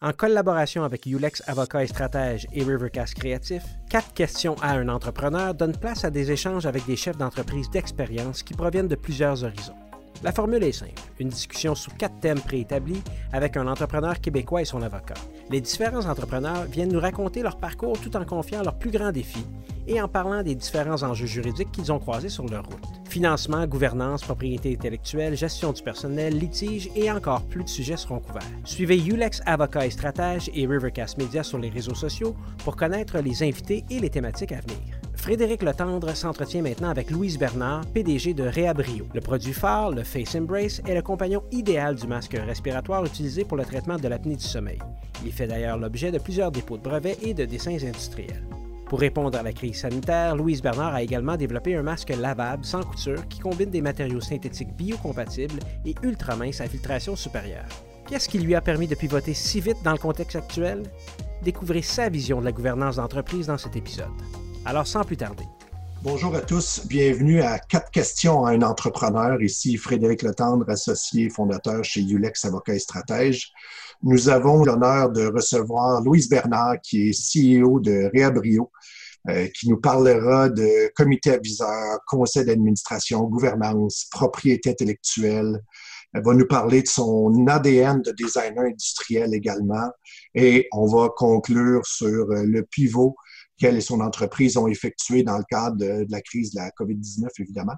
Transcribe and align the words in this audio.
En 0.00 0.12
collaboration 0.12 0.84
avec 0.84 1.06
Ulex 1.06 1.42
Avocat 1.48 1.82
et 1.82 1.88
Stratège 1.88 2.46
et 2.52 2.62
Rivercast 2.62 3.14
Créatif, 3.14 3.64
quatre 3.90 4.14
questions 4.14 4.54
à 4.62 4.74
un 4.74 4.88
entrepreneur 4.88 5.54
donnent 5.54 5.76
place 5.76 6.04
à 6.04 6.10
des 6.10 6.30
échanges 6.30 6.66
avec 6.66 6.86
des 6.86 6.94
chefs 6.94 7.16
d'entreprise 7.16 7.68
d'expérience 7.70 8.44
qui 8.44 8.54
proviennent 8.54 8.86
de 8.86 8.94
plusieurs 8.94 9.42
horizons. 9.42 9.87
La 10.24 10.32
formule 10.32 10.64
est 10.64 10.72
simple, 10.72 11.00
une 11.20 11.28
discussion 11.28 11.76
sous 11.76 11.92
quatre 11.92 12.18
thèmes 12.18 12.40
préétablis 12.40 13.02
avec 13.32 13.56
un 13.56 13.68
entrepreneur 13.68 14.20
québécois 14.20 14.62
et 14.62 14.64
son 14.64 14.82
avocat. 14.82 15.14
Les 15.48 15.60
différents 15.60 16.06
entrepreneurs 16.06 16.64
viennent 16.64 16.92
nous 16.92 16.98
raconter 16.98 17.40
leur 17.42 17.56
parcours 17.56 18.00
tout 18.00 18.16
en 18.16 18.24
confiant 18.24 18.62
leurs 18.62 18.78
plus 18.78 18.90
grands 18.90 19.12
défis 19.12 19.46
et 19.86 20.02
en 20.02 20.08
parlant 20.08 20.42
des 20.42 20.56
différents 20.56 21.04
enjeux 21.04 21.26
juridiques 21.26 21.70
qu'ils 21.70 21.92
ont 21.92 22.00
croisés 22.00 22.28
sur 22.28 22.46
leur 22.46 22.64
route. 22.64 22.82
Financement, 23.08 23.64
gouvernance, 23.66 24.22
propriété 24.22 24.74
intellectuelle, 24.74 25.36
gestion 25.36 25.72
du 25.72 25.82
personnel, 25.82 26.36
litige 26.36 26.90
et 26.96 27.10
encore 27.10 27.42
plus 27.42 27.64
de 27.64 27.68
sujets 27.68 27.96
seront 27.96 28.18
couverts. 28.18 28.42
Suivez 28.64 28.98
Ulex 28.98 29.40
Avocat 29.46 29.86
et 29.86 29.90
Stratège 29.90 30.50
et 30.52 30.66
Rivercast 30.66 31.16
Media 31.16 31.44
sur 31.44 31.58
les 31.58 31.70
réseaux 31.70 31.94
sociaux 31.94 32.36
pour 32.64 32.76
connaître 32.76 33.18
les 33.18 33.42
invités 33.44 33.84
et 33.88 34.00
les 34.00 34.10
thématiques 34.10 34.52
à 34.52 34.60
venir. 34.60 34.97
Frédéric 35.18 35.62
Letendre 35.62 36.16
s'entretient 36.16 36.62
maintenant 36.62 36.88
avec 36.88 37.10
Louise 37.10 37.38
Bernard, 37.38 37.84
PDG 37.86 38.32
de 38.34 38.44
Réabrio. 38.44 39.04
Le 39.12 39.20
produit 39.20 39.52
phare, 39.52 39.90
le 39.90 40.02
Face 40.02 40.34
Embrace, 40.34 40.80
est 40.86 40.94
le 40.94 41.02
compagnon 41.02 41.42
idéal 41.50 41.96
du 41.96 42.06
masque 42.06 42.38
respiratoire 42.46 43.04
utilisé 43.04 43.44
pour 43.44 43.58
le 43.58 43.64
traitement 43.64 43.98
de 43.98 44.08
l'apnée 44.08 44.36
du 44.36 44.44
sommeil. 44.44 44.78
Il 45.26 45.32
fait 45.32 45.48
d'ailleurs 45.48 45.76
l'objet 45.76 46.12
de 46.12 46.18
plusieurs 46.18 46.50
dépôts 46.50 46.78
de 46.78 46.82
brevets 46.82 47.18
et 47.20 47.34
de 47.34 47.44
dessins 47.44 47.76
industriels. 47.82 48.44
Pour 48.86 49.00
répondre 49.00 49.36
à 49.36 49.42
la 49.42 49.52
crise 49.52 49.80
sanitaire, 49.80 50.34
Louise 50.34 50.62
Bernard 50.62 50.94
a 50.94 51.02
également 51.02 51.36
développé 51.36 51.74
un 51.74 51.82
masque 51.82 52.10
lavable 52.10 52.64
sans 52.64 52.82
couture 52.82 53.28
qui 53.28 53.40
combine 53.40 53.70
des 53.70 53.82
matériaux 53.82 54.22
synthétiques 54.22 54.74
biocompatibles 54.76 55.60
et 55.84 55.94
ultra 56.02 56.36
minces 56.36 56.62
à 56.62 56.68
filtration 56.68 57.16
supérieure. 57.16 57.68
Qu'est-ce 58.08 58.28
qui 58.30 58.38
lui 58.38 58.54
a 58.54 58.62
permis 58.62 58.86
de 58.86 58.94
pivoter 58.94 59.34
si 59.34 59.60
vite 59.60 59.82
dans 59.84 59.92
le 59.92 59.98
contexte 59.98 60.36
actuel? 60.36 60.84
Découvrez 61.42 61.82
sa 61.82 62.08
vision 62.08 62.40
de 62.40 62.46
la 62.46 62.52
gouvernance 62.52 62.96
d'entreprise 62.96 63.48
dans 63.48 63.58
cet 63.58 63.76
épisode. 63.76 64.06
Alors, 64.64 64.86
sans 64.86 65.04
plus 65.04 65.16
tarder. 65.16 65.44
Bonjour 66.02 66.34
à 66.36 66.40
tous, 66.40 66.86
bienvenue 66.86 67.42
à 67.42 67.58
Quatre 67.58 67.90
questions 67.90 68.44
à 68.44 68.52
un 68.52 68.62
entrepreneur. 68.62 69.42
Ici 69.42 69.76
Frédéric 69.76 70.22
Letendre, 70.22 70.68
associé 70.70 71.28
fondateur 71.28 71.82
chez 71.82 72.02
Ulex 72.02 72.44
Avocat 72.44 72.74
et 72.74 72.78
Stratège. 72.78 73.50
Nous 74.02 74.28
avons 74.28 74.62
l'honneur 74.62 75.10
de 75.10 75.26
recevoir 75.26 76.00
Louise 76.02 76.28
Bernard, 76.28 76.76
qui 76.82 77.08
est 77.08 77.12
CEO 77.12 77.80
de 77.80 78.10
Réabrio, 78.14 78.70
euh, 79.28 79.48
qui 79.58 79.68
nous 79.68 79.80
parlera 79.80 80.48
de 80.48 80.92
comité 80.94 81.32
aviseur, 81.32 81.98
conseil 82.06 82.44
d'administration, 82.44 83.24
gouvernance, 83.24 84.06
propriété 84.12 84.70
intellectuelle. 84.70 85.60
Elle 86.14 86.22
va 86.22 86.32
nous 86.32 86.46
parler 86.46 86.82
de 86.82 86.88
son 86.88 87.46
ADN 87.48 88.02
de 88.02 88.12
designer 88.12 88.64
industriel 88.64 89.34
également. 89.34 89.90
Et 90.34 90.68
on 90.72 90.86
va 90.86 91.08
conclure 91.16 91.84
sur 91.84 92.26
le 92.28 92.62
pivot 92.62 93.16
qu'elle 93.58 93.76
et 93.76 93.80
son 93.80 94.00
entreprise 94.00 94.56
ont 94.56 94.68
effectué 94.68 95.22
dans 95.22 95.36
le 95.36 95.44
cadre 95.48 95.76
de, 95.76 96.06
la 96.08 96.22
crise 96.22 96.52
de 96.52 96.60
la 96.60 96.70
COVID-19, 96.70 97.28
évidemment. 97.40 97.74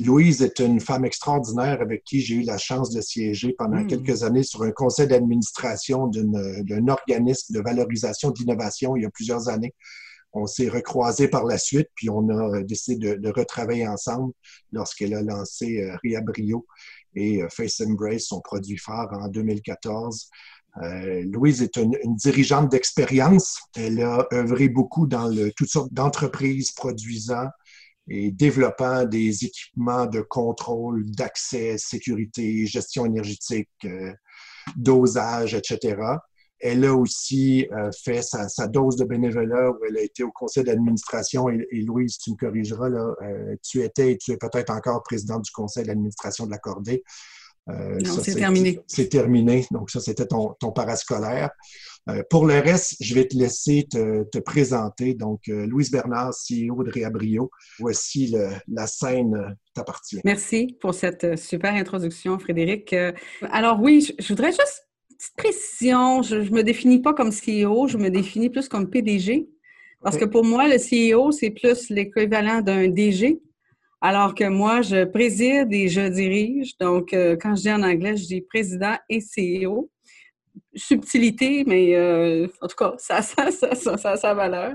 Louise 0.00 0.42
est 0.42 0.60
une 0.60 0.80
femme 0.80 1.04
extraordinaire 1.04 1.80
avec 1.80 2.04
qui 2.04 2.20
j'ai 2.20 2.36
eu 2.36 2.42
la 2.42 2.58
chance 2.58 2.90
de 2.90 3.00
siéger 3.00 3.54
pendant 3.58 3.80
hmm. 3.80 3.86
quelques 3.86 4.22
années 4.22 4.44
sur 4.44 4.62
un 4.62 4.70
conseil 4.70 5.08
d'administration 5.08 6.06
d'un 6.06 6.88
organisme 6.88 7.52
de 7.54 7.60
valorisation 7.60 8.30
de 8.30 8.38
l'innovation 8.38 8.96
il 8.96 9.02
y 9.02 9.06
a 9.06 9.10
plusieurs 9.10 9.48
années. 9.48 9.74
On 10.36 10.46
s'est 10.46 10.68
recroisés 10.68 11.28
par 11.28 11.44
la 11.44 11.58
suite, 11.58 11.88
puis 11.94 12.10
on 12.10 12.28
a 12.28 12.62
décidé 12.62 13.16
de, 13.16 13.28
retravailler 13.30 13.86
ensemble 13.86 14.32
lorsqu'elle 14.72 15.14
a 15.14 15.22
lancé 15.22 15.80
euh, 15.80 15.96
Riabrio 16.02 16.66
et 17.14 17.42
euh, 17.42 17.48
Face 17.48 17.80
Embrace, 17.80 18.24
son 18.24 18.40
produit 18.40 18.76
phare 18.76 19.08
en 19.12 19.28
2014. 19.28 20.28
Euh, 20.82 21.22
Louise 21.30 21.62
est 21.62 21.76
une, 21.76 21.96
dirigeante 22.16 22.70
d'expérience. 22.70 23.58
Elle 23.76 24.02
a 24.02 24.26
œuvré 24.32 24.68
beaucoup 24.68 25.06
dans 25.06 25.28
le, 25.28 25.52
toutes 25.52 25.68
sortes 25.68 25.92
d'entreprises 25.92 26.72
produisant 26.72 27.48
et 28.08 28.30
développant 28.30 29.04
des 29.04 29.44
équipements 29.44 30.06
de 30.06 30.20
contrôle, 30.20 31.10
d'accès, 31.10 31.76
sécurité, 31.78 32.66
gestion 32.66 33.06
énergétique, 33.06 33.70
euh, 33.84 34.12
dosage, 34.76 35.54
etc. 35.54 35.96
Elle 36.60 36.84
a 36.84 36.94
aussi 36.94 37.66
euh, 37.72 37.90
fait 38.04 38.22
sa, 38.22 38.66
dose 38.66 38.96
de 38.96 39.04
bénévolat 39.04 39.70
où 39.70 39.78
elle 39.88 39.96
a 39.96 40.02
été 40.02 40.22
au 40.22 40.32
conseil 40.32 40.64
d'administration. 40.64 41.48
Et, 41.48 41.82
Louise, 41.82 42.18
tu 42.18 42.32
me 42.32 42.36
corrigeras, 42.36 42.88
là, 42.88 43.14
tu 43.62 43.82
étais 43.82 44.12
et 44.12 44.18
tu 44.18 44.32
es 44.32 44.36
peut-être 44.36 44.70
encore 44.70 45.02
présidente 45.02 45.42
du 45.42 45.50
conseil 45.50 45.84
d'administration 45.84 46.46
de 46.46 46.50
la 46.50 46.58
Cordée. 46.58 47.02
Euh, 47.70 47.98
non, 48.00 48.18
c'est 48.22 48.34
terminé. 48.34 48.80
C'est 48.86 49.08
terminé. 49.08 49.66
Donc, 49.70 49.90
ça, 49.90 50.00
c'était 50.00 50.26
ton, 50.26 50.54
ton 50.60 50.72
parascolaire. 50.72 51.50
Euh, 52.10 52.22
pour 52.28 52.46
le 52.46 52.58
reste, 52.58 52.96
je 53.00 53.14
vais 53.14 53.26
te 53.26 53.36
laisser 53.36 53.86
te, 53.90 54.38
présenter. 54.40 55.14
Donc, 55.14 55.48
euh, 55.48 55.66
Louise 55.66 55.90
Bernard, 55.90 56.32
CEO 56.32 56.82
de 56.82 56.90
Réabrio. 56.90 57.50
Voici 57.78 58.34
la 58.68 58.86
scène 58.86 59.56
t'appartient. 59.74 60.20
Merci 60.24 60.76
pour 60.80 60.94
cette 60.94 61.38
super 61.38 61.74
introduction, 61.74 62.38
Frédéric. 62.38 62.94
alors 63.50 63.80
oui, 63.80 64.06
je, 64.18 64.28
voudrais 64.28 64.52
juste 64.52 64.86
une 65.10 65.16
petite 65.16 65.36
précision. 65.36 66.22
Je 66.22 66.36
ne 66.36 66.50
me 66.50 66.62
définis 66.62 67.00
pas 67.00 67.14
comme 67.14 67.30
CEO, 67.30 67.88
je 67.88 67.96
me 67.96 68.10
définis 68.10 68.50
plus 68.50 68.68
comme 68.68 68.90
PDG. 68.90 69.48
Parce 70.02 70.18
que 70.18 70.26
pour 70.26 70.44
moi, 70.44 70.68
le 70.68 70.76
CEO, 70.76 71.32
c'est 71.32 71.48
plus 71.48 71.88
l'équivalent 71.88 72.60
d'un 72.60 72.88
DG. 72.88 73.40
Alors 74.06 74.34
que 74.34 74.44
moi, 74.44 74.82
je 74.82 75.06
préside 75.06 75.72
et 75.72 75.88
je 75.88 76.06
dirige. 76.08 76.76
Donc, 76.76 77.14
euh, 77.14 77.38
quand 77.40 77.56
je 77.56 77.62
dis 77.62 77.72
en 77.72 77.82
anglais, 77.82 78.18
je 78.18 78.26
dis 78.26 78.42
président 78.42 78.96
et 79.08 79.20
CEO. 79.20 79.90
Subtilité, 80.74 81.64
mais 81.66 81.96
euh, 81.96 82.46
en 82.60 82.66
tout 82.66 82.76
cas, 82.76 82.92
ça, 82.98 83.20
a 83.20 84.16
sa 84.18 84.34
valeur. 84.34 84.74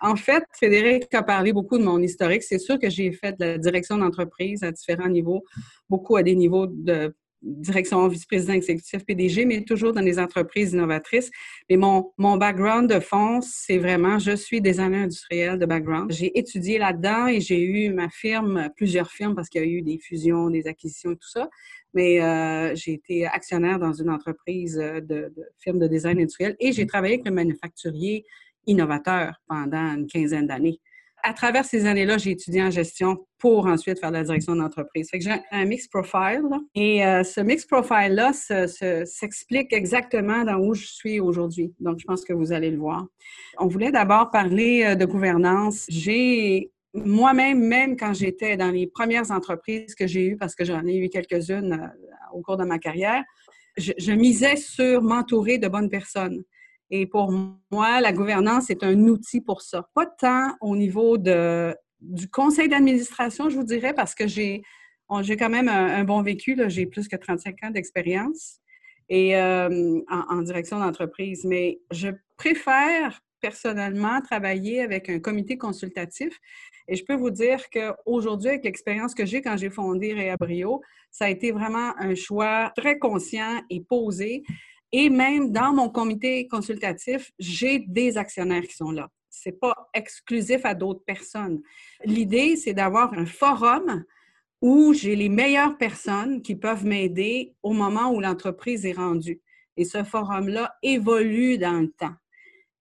En 0.00 0.16
fait, 0.16 0.42
Frédéric 0.54 1.14
a 1.14 1.22
parlé 1.22 1.52
beaucoup 1.52 1.78
de 1.78 1.84
mon 1.84 2.00
historique. 2.02 2.42
C'est 2.42 2.58
sûr 2.58 2.76
que 2.80 2.90
j'ai 2.90 3.12
fait 3.12 3.38
de 3.38 3.44
la 3.44 3.58
direction 3.58 3.96
d'entreprise 3.96 4.64
à 4.64 4.72
différents 4.72 5.08
niveaux, 5.08 5.44
beaucoup 5.88 6.16
à 6.16 6.24
des 6.24 6.34
niveaux 6.34 6.66
de 6.66 7.14
direction 7.44 8.08
vice-président 8.08 8.54
exécutif 8.54 9.04
PDG, 9.04 9.44
mais 9.44 9.62
toujours 9.64 9.92
dans 9.92 10.00
les 10.00 10.18
entreprises 10.18 10.72
innovatrices. 10.72 11.30
Mais 11.68 11.76
mon, 11.76 12.12
mon 12.18 12.36
background 12.36 12.90
de 12.90 13.00
fond, 13.00 13.40
c'est 13.42 13.78
vraiment, 13.78 14.18
je 14.18 14.34
suis 14.34 14.60
designer 14.60 15.02
industriel 15.02 15.58
de 15.58 15.66
background. 15.66 16.10
J'ai 16.10 16.36
étudié 16.38 16.78
là-dedans 16.78 17.26
et 17.26 17.40
j'ai 17.40 17.60
eu 17.60 17.92
ma 17.92 18.08
firme, 18.08 18.70
plusieurs 18.76 19.10
firmes 19.10 19.34
parce 19.34 19.48
qu'il 19.48 19.60
y 19.60 19.64
a 19.64 19.68
eu 19.68 19.82
des 19.82 19.98
fusions, 19.98 20.50
des 20.50 20.66
acquisitions 20.66 21.12
et 21.12 21.16
tout 21.16 21.28
ça. 21.28 21.48
Mais 21.92 22.20
euh, 22.20 22.74
j'ai 22.74 22.94
été 22.94 23.26
actionnaire 23.26 23.78
dans 23.78 23.92
une 23.92 24.10
entreprise 24.10 24.76
de, 24.76 25.00
de 25.00 25.32
firme 25.58 25.78
de 25.78 25.86
design 25.86 26.18
industriel 26.18 26.56
et 26.58 26.72
j'ai 26.72 26.86
travaillé 26.86 27.14
avec 27.14 27.26
le 27.26 27.32
manufacturier 27.32 28.24
innovateur 28.66 29.40
pendant 29.46 29.94
une 29.94 30.06
quinzaine 30.06 30.46
d'années 30.46 30.80
à 31.24 31.32
travers 31.32 31.64
ces 31.64 31.86
années-là, 31.86 32.18
j'ai 32.18 32.32
étudié 32.32 32.62
en 32.62 32.70
gestion 32.70 33.26
pour 33.38 33.66
ensuite 33.66 33.98
faire 33.98 34.10
la 34.10 34.22
direction 34.22 34.54
d'entreprise. 34.54 35.08
Fait 35.10 35.18
que 35.18 35.24
j'ai 35.24 35.34
un 35.50 35.64
mix 35.64 35.88
profile. 35.88 36.42
et 36.74 37.04
euh, 37.04 37.24
ce 37.24 37.40
mix 37.40 37.64
profile-là 37.64 38.32
s'explique 39.06 39.72
exactement 39.72 40.44
dans 40.44 40.58
où 40.58 40.74
je 40.74 40.86
suis 40.86 41.20
aujourd'hui. 41.20 41.72
Donc, 41.80 41.98
je 41.98 42.04
pense 42.04 42.24
que 42.24 42.34
vous 42.34 42.52
allez 42.52 42.70
le 42.70 42.76
voir. 42.76 43.06
On 43.58 43.66
voulait 43.66 43.90
d'abord 43.90 44.30
parler 44.30 44.84
euh, 44.84 44.94
de 44.96 45.06
gouvernance. 45.06 45.86
J'ai 45.88 46.70
moi-même, 46.92 47.58
même 47.58 47.96
quand 47.96 48.12
j'étais 48.12 48.58
dans 48.58 48.70
les 48.70 48.86
premières 48.86 49.30
entreprises 49.30 49.94
que 49.94 50.06
j'ai 50.06 50.26
eues, 50.26 50.36
parce 50.36 50.54
que 50.54 50.64
j'en 50.64 50.86
ai 50.86 50.96
eu 50.96 51.08
quelques-unes 51.08 51.72
euh, 51.72 52.36
au 52.36 52.42
cours 52.42 52.58
de 52.58 52.64
ma 52.64 52.78
carrière, 52.78 53.24
je 53.76 54.12
misais 54.12 54.54
sur 54.54 55.02
m'entourer 55.02 55.58
de 55.58 55.66
bonnes 55.66 55.90
personnes. 55.90 56.44
Et 56.90 57.06
pour 57.06 57.32
moi, 57.70 58.00
la 58.00 58.12
gouvernance 58.12 58.70
est 58.70 58.82
un 58.82 58.98
outil 59.08 59.40
pour 59.40 59.62
ça. 59.62 59.88
Pas 59.94 60.06
tant 60.06 60.54
au 60.60 60.76
niveau 60.76 61.18
de, 61.18 61.74
du 62.00 62.28
conseil 62.28 62.68
d'administration, 62.68 63.48
je 63.48 63.56
vous 63.56 63.64
dirais, 63.64 63.94
parce 63.94 64.14
que 64.14 64.26
j'ai 64.28 64.62
quand 65.08 65.50
même 65.50 65.68
un, 65.68 66.04
bon 66.04 66.22
vécu. 66.22 66.56
J'ai 66.68 66.86
plus 66.86 67.08
que 67.08 67.16
35 67.16 67.64
ans 67.64 67.70
d'expérience 67.70 68.60
euh, 69.12 70.00
en, 70.08 70.42
direction 70.42 70.78
d'entreprise. 70.78 71.44
Mais 71.44 71.80
je 71.90 72.08
préfère 72.36 73.20
personnellement 73.40 74.20
travailler 74.22 74.80
avec 74.80 75.08
un 75.08 75.20
comité 75.20 75.58
consultatif. 75.58 76.38
Et 76.88 76.96
je 76.96 77.04
peux 77.04 77.14
vous 77.14 77.30
dire 77.30 77.60
qu'aujourd'hui, 77.70 78.48
avec 78.48 78.64
l'expérience 78.64 79.14
que 79.14 79.24
j'ai 79.24 79.42
quand 79.42 79.56
j'ai 79.56 79.70
fondé 79.70 80.12
Réabrio, 80.12 80.82
ça 81.10 81.26
a 81.26 81.28
été 81.28 81.50
vraiment 81.50 81.94
un 81.98 82.14
choix 82.14 82.72
très 82.76 82.98
conscient 82.98 83.62
et 83.70 83.80
posé. 83.82 84.42
Et 84.92 85.10
même 85.10 85.50
dans 85.50 85.72
mon 85.72 85.88
comité 85.88 86.46
consultatif, 86.46 87.32
j'ai 87.38 87.80
des 87.80 88.16
actionnaires 88.16 88.62
qui 88.62 88.76
sont 88.76 88.90
là. 88.90 89.08
Ce 89.30 89.48
n'est 89.48 89.56
pas 89.56 89.88
exclusif 89.92 90.64
à 90.64 90.74
d'autres 90.74 91.04
personnes. 91.04 91.60
L'idée, 92.04 92.56
c'est 92.56 92.74
d'avoir 92.74 93.12
un 93.14 93.26
forum 93.26 94.04
où 94.60 94.94
j'ai 94.94 95.16
les 95.16 95.28
meilleures 95.28 95.76
personnes 95.76 96.40
qui 96.40 96.54
peuvent 96.54 96.86
m'aider 96.86 97.54
au 97.62 97.72
moment 97.72 98.10
où 98.12 98.20
l'entreprise 98.20 98.86
est 98.86 98.92
rendue. 98.92 99.42
Et 99.76 99.84
ce 99.84 100.04
forum-là 100.04 100.74
évolue 100.82 101.58
dans 101.58 101.80
le 101.80 101.90
temps. 101.90 102.14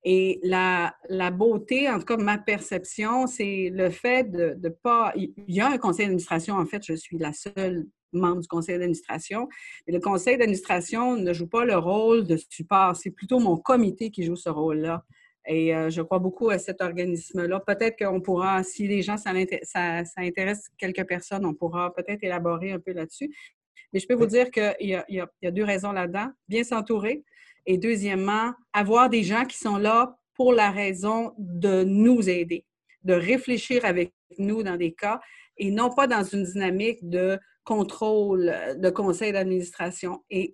Et 0.05 0.39
la, 0.43 0.95
la, 1.09 1.31
beauté, 1.31 1.89
en 1.89 1.97
tout 1.97 2.05
cas 2.05 2.17
ma 2.17 2.37
perception, 2.37 3.25
c'est 3.25 3.69
le 3.73 3.89
fait 3.89 4.29
de 4.29 4.57
ne 4.61 4.69
pas... 4.69 5.13
Il 5.15 5.33
y 5.47 5.61
a 5.61 5.69
un 5.69 5.77
conseil 5.77 6.05
d'administration, 6.05 6.55
en 6.55 6.65
fait, 6.65 6.83
je 6.85 6.93
suis 6.93 7.17
la 7.17 7.33
seule 7.33 7.87
membre 8.13 8.41
du 8.41 8.47
conseil 8.47 8.77
d'administration. 8.77 9.47
Mais 9.87 9.93
le 9.93 9.99
conseil 9.99 10.37
d'administration 10.37 11.17
ne 11.17 11.33
joue 11.33 11.47
pas 11.47 11.65
le 11.65 11.77
rôle 11.77 12.25
de 12.25 12.37
support. 12.37 12.95
C'est 12.95 13.11
plutôt 13.11 13.39
mon 13.39 13.57
comité 13.57 14.11
qui 14.11 14.23
joue 14.23 14.35
ce 14.35 14.49
rôle-là. 14.49 15.03
Et 15.45 15.75
euh, 15.75 15.89
je 15.89 16.01
crois 16.01 16.19
beaucoup 16.19 16.49
à 16.49 16.57
cet 16.57 16.81
organisme-là. 16.81 17.59
Peut-être 17.59 17.97
qu'on 17.97 18.21
pourra, 18.21 18.63
si 18.63 18.87
les 18.87 19.01
gens, 19.01 19.17
ça, 19.17 19.31
intéresse 20.17 20.69
quelques 20.77 21.05
personnes, 21.05 21.45
on 21.45 21.53
pourra 21.53 21.93
peut-être 21.93 22.23
élaborer 22.23 22.71
un 22.71 22.79
peu 22.79 22.93
là-dessus. 22.93 23.33
Mais 23.91 23.99
je 23.99 24.07
peux 24.07 24.15
vous 24.15 24.25
dire 24.25 24.49
qu'il 24.51 24.73
y, 24.79 24.97
y, 25.09 25.19
a 25.47 25.51
deux 25.51 25.63
raisons 25.63 25.91
là-dedans. 25.91 26.27
Bien 26.47 26.63
s'entourer. 26.63 27.23
Et 27.65 27.77
deuxièmement, 27.77 28.53
avoir 28.71 29.09
des 29.09 29.23
gens 29.23 29.45
qui 29.45 29.57
sont 29.57 29.77
là 29.77 30.17
pour 30.35 30.53
la 30.53 30.71
raison 30.71 31.33
de 31.37 31.83
nous 31.83 32.29
aider, 32.29 32.65
de 33.03 33.13
réfléchir 33.13 33.85
avec 33.85 34.13
nous 34.37 34.63
dans 34.63 34.77
des 34.77 34.93
cas 34.93 35.19
et 35.57 35.71
non 35.71 35.89
pas 35.89 36.07
dans 36.07 36.23
une 36.23 36.43
dynamique 36.43 37.07
de 37.07 37.39
contrôle 37.63 38.53
de 38.77 38.89
conseil 38.89 39.31
d'administration. 39.31 40.23
Et, 40.29 40.51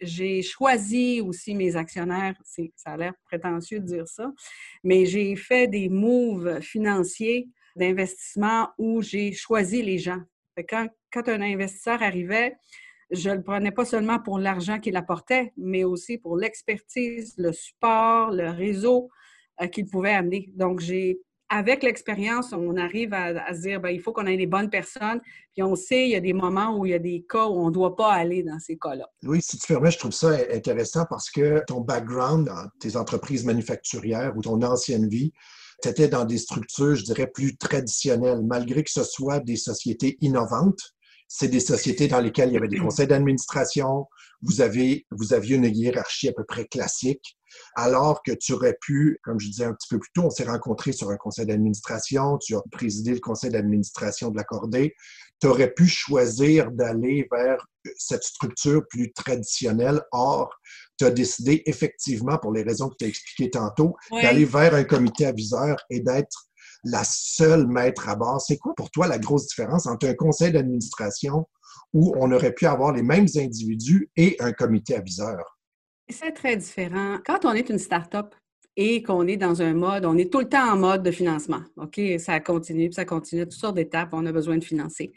j'ai 0.00 0.42
choisi 0.42 1.20
aussi 1.20 1.54
mes 1.54 1.76
actionnaires, 1.76 2.34
ça 2.44 2.90
a 2.90 2.96
l'air 2.96 3.14
prétentieux 3.24 3.80
de 3.80 3.86
dire 3.86 4.08
ça, 4.08 4.32
mais 4.84 5.06
j'ai 5.06 5.34
fait 5.36 5.66
des 5.66 5.88
moves 5.88 6.60
financiers 6.60 7.48
d'investissement 7.76 8.68
où 8.78 9.02
j'ai 9.02 9.32
choisi 9.32 9.82
les 9.82 9.98
gens. 9.98 10.20
Quand, 10.68 10.88
un 11.28 11.40
investisseur 11.40 12.02
arrivait, 12.02 12.56
je 13.10 13.30
le 13.30 13.42
prenais 13.42 13.70
pas 13.70 13.84
seulement 13.84 14.18
pour 14.18 14.38
l'argent 14.38 14.78
qu'il 14.78 14.96
apportait, 14.96 15.52
mais 15.56 15.84
aussi 15.84 16.18
pour 16.18 16.36
l'expertise, 16.36 17.34
le 17.36 17.52
support, 17.52 18.30
le 18.30 18.50
réseau 18.50 19.10
euh, 19.60 19.66
qu'il 19.66 19.86
pouvait 19.86 20.14
amener. 20.14 20.50
Donc, 20.54 20.80
j'ai 20.80 21.20
avec 21.54 21.82
l'expérience, 21.82 22.54
on 22.54 22.78
arrive 22.78 23.12
à, 23.12 23.54
se 23.54 23.60
dire, 23.60 23.78
ben, 23.78 23.90
il 23.90 24.00
faut 24.00 24.10
qu'on 24.10 24.26
ait 24.26 24.38
les 24.38 24.46
bonnes 24.46 24.70
personnes. 24.70 25.20
Puis 25.52 25.62
on 25.62 25.76
sait, 25.76 26.04
il 26.04 26.12
y 26.12 26.16
a 26.16 26.20
des 26.20 26.32
moments 26.32 26.78
où 26.78 26.86
il 26.86 26.92
y 26.92 26.94
a 26.94 26.98
des 26.98 27.26
cas 27.28 27.44
où 27.44 27.52
on 27.52 27.66
ne 27.66 27.74
doit 27.74 27.94
pas 27.94 28.10
aller 28.10 28.42
dans 28.42 28.58
ces 28.58 28.78
cas-là. 28.78 29.06
Oui, 29.24 29.42
si 29.42 29.58
tu 29.58 29.66
permets, 29.66 29.90
je 29.90 29.98
trouve 29.98 30.12
ça 30.12 30.30
intéressant 30.50 31.04
parce 31.10 31.30
que 31.30 31.62
ton 31.66 31.82
background 31.82 32.50
tes 32.80 32.96
entreprises 32.96 33.44
manufacturières 33.44 34.32
ou 34.34 34.40
ton 34.40 34.62
ancienne 34.62 35.06
vie, 35.06 35.34
tu 35.82 35.90
étais 35.90 36.08
dans 36.08 36.24
des 36.24 36.38
structures, 36.38 36.94
je 36.94 37.04
dirais, 37.04 37.26
plus 37.26 37.54
traditionnelles, 37.58 38.40
malgré 38.42 38.82
que 38.82 38.90
ce 38.90 39.04
soit 39.04 39.40
des 39.40 39.56
sociétés 39.56 40.16
innovantes. 40.22 40.94
C'est 41.34 41.48
des 41.48 41.60
sociétés 41.60 42.08
dans 42.08 42.20
lesquelles 42.20 42.50
il 42.50 42.54
y 42.54 42.56
avait 42.58 42.68
des 42.68 42.78
conseils 42.78 43.06
d'administration, 43.06 44.06
vous, 44.42 44.60
avez, 44.60 45.06
vous 45.10 45.32
aviez 45.32 45.56
une 45.56 45.64
hiérarchie 45.64 46.28
à 46.28 46.32
peu 46.32 46.44
près 46.44 46.66
classique. 46.66 47.38
Alors 47.74 48.22
que 48.22 48.32
tu 48.32 48.52
aurais 48.52 48.76
pu, 48.80 49.18
comme 49.22 49.38
je 49.40 49.46
disais 49.46 49.64
un 49.64 49.74
petit 49.74 49.88
peu 49.88 49.98
plus 49.98 50.10
tôt, 50.14 50.22
on 50.24 50.30
s'est 50.30 50.44
rencontrés 50.44 50.92
sur 50.92 51.10
un 51.10 51.16
conseil 51.16 51.46
d'administration, 51.46 52.38
tu 52.38 52.54
as 52.54 52.62
présidé 52.70 53.12
le 53.12 53.20
conseil 53.20 53.50
d'administration 53.50 54.30
de 54.30 54.36
l'accordé, 54.36 54.94
tu 55.40 55.46
aurais 55.46 55.72
pu 55.72 55.86
choisir 55.86 56.70
d'aller 56.70 57.26
vers 57.30 57.66
cette 57.96 58.22
structure 58.22 58.82
plus 58.88 59.12
traditionnelle. 59.12 60.00
Or, 60.12 60.54
tu 60.98 61.04
as 61.04 61.10
décidé 61.10 61.62
effectivement, 61.66 62.38
pour 62.38 62.52
les 62.52 62.62
raisons 62.62 62.88
que 62.88 62.96
tu 62.98 63.04
as 63.04 63.08
expliquées 63.08 63.50
tantôt, 63.50 63.96
d'aller 64.10 64.44
vers 64.44 64.74
un 64.74 64.84
comité 64.84 65.26
aviseur 65.26 65.76
et 65.90 66.00
d'être 66.00 66.48
la 66.84 67.04
seule 67.04 67.66
maître 67.66 68.08
à 68.08 68.16
bord. 68.16 68.40
C'est 68.40 68.58
quoi 68.58 68.74
pour 68.76 68.90
toi 68.90 69.06
la 69.06 69.18
grosse 69.18 69.46
différence 69.46 69.86
entre 69.86 70.08
un 70.08 70.14
conseil 70.14 70.52
d'administration 70.52 71.46
où 71.92 72.14
on 72.18 72.30
aurait 72.32 72.52
pu 72.52 72.66
avoir 72.66 72.92
les 72.92 73.02
mêmes 73.02 73.28
individus 73.36 74.10
et 74.16 74.36
un 74.40 74.52
comité 74.52 74.96
aviseur? 74.96 75.58
C'est 76.08 76.32
très 76.32 76.56
différent. 76.56 77.18
Quand 77.24 77.44
on 77.44 77.52
est 77.52 77.68
une 77.68 77.78
start-up 77.78 78.34
et 78.76 79.02
qu'on 79.02 79.26
est 79.26 79.36
dans 79.36 79.62
un 79.62 79.74
mode, 79.74 80.04
on 80.04 80.16
est 80.16 80.30
tout 80.32 80.40
le 80.40 80.48
temps 80.48 80.72
en 80.72 80.76
mode 80.76 81.02
de 81.02 81.10
financement. 81.10 81.60
OK, 81.76 82.00
ça 82.18 82.40
continue, 82.40 82.90
ça 82.92 83.04
continue, 83.04 83.42
toutes 83.42 83.52
sortes 83.52 83.76
d'étapes, 83.76 84.10
on 84.12 84.26
a 84.26 84.32
besoin 84.32 84.58
de 84.58 84.64
financer. 84.64 85.12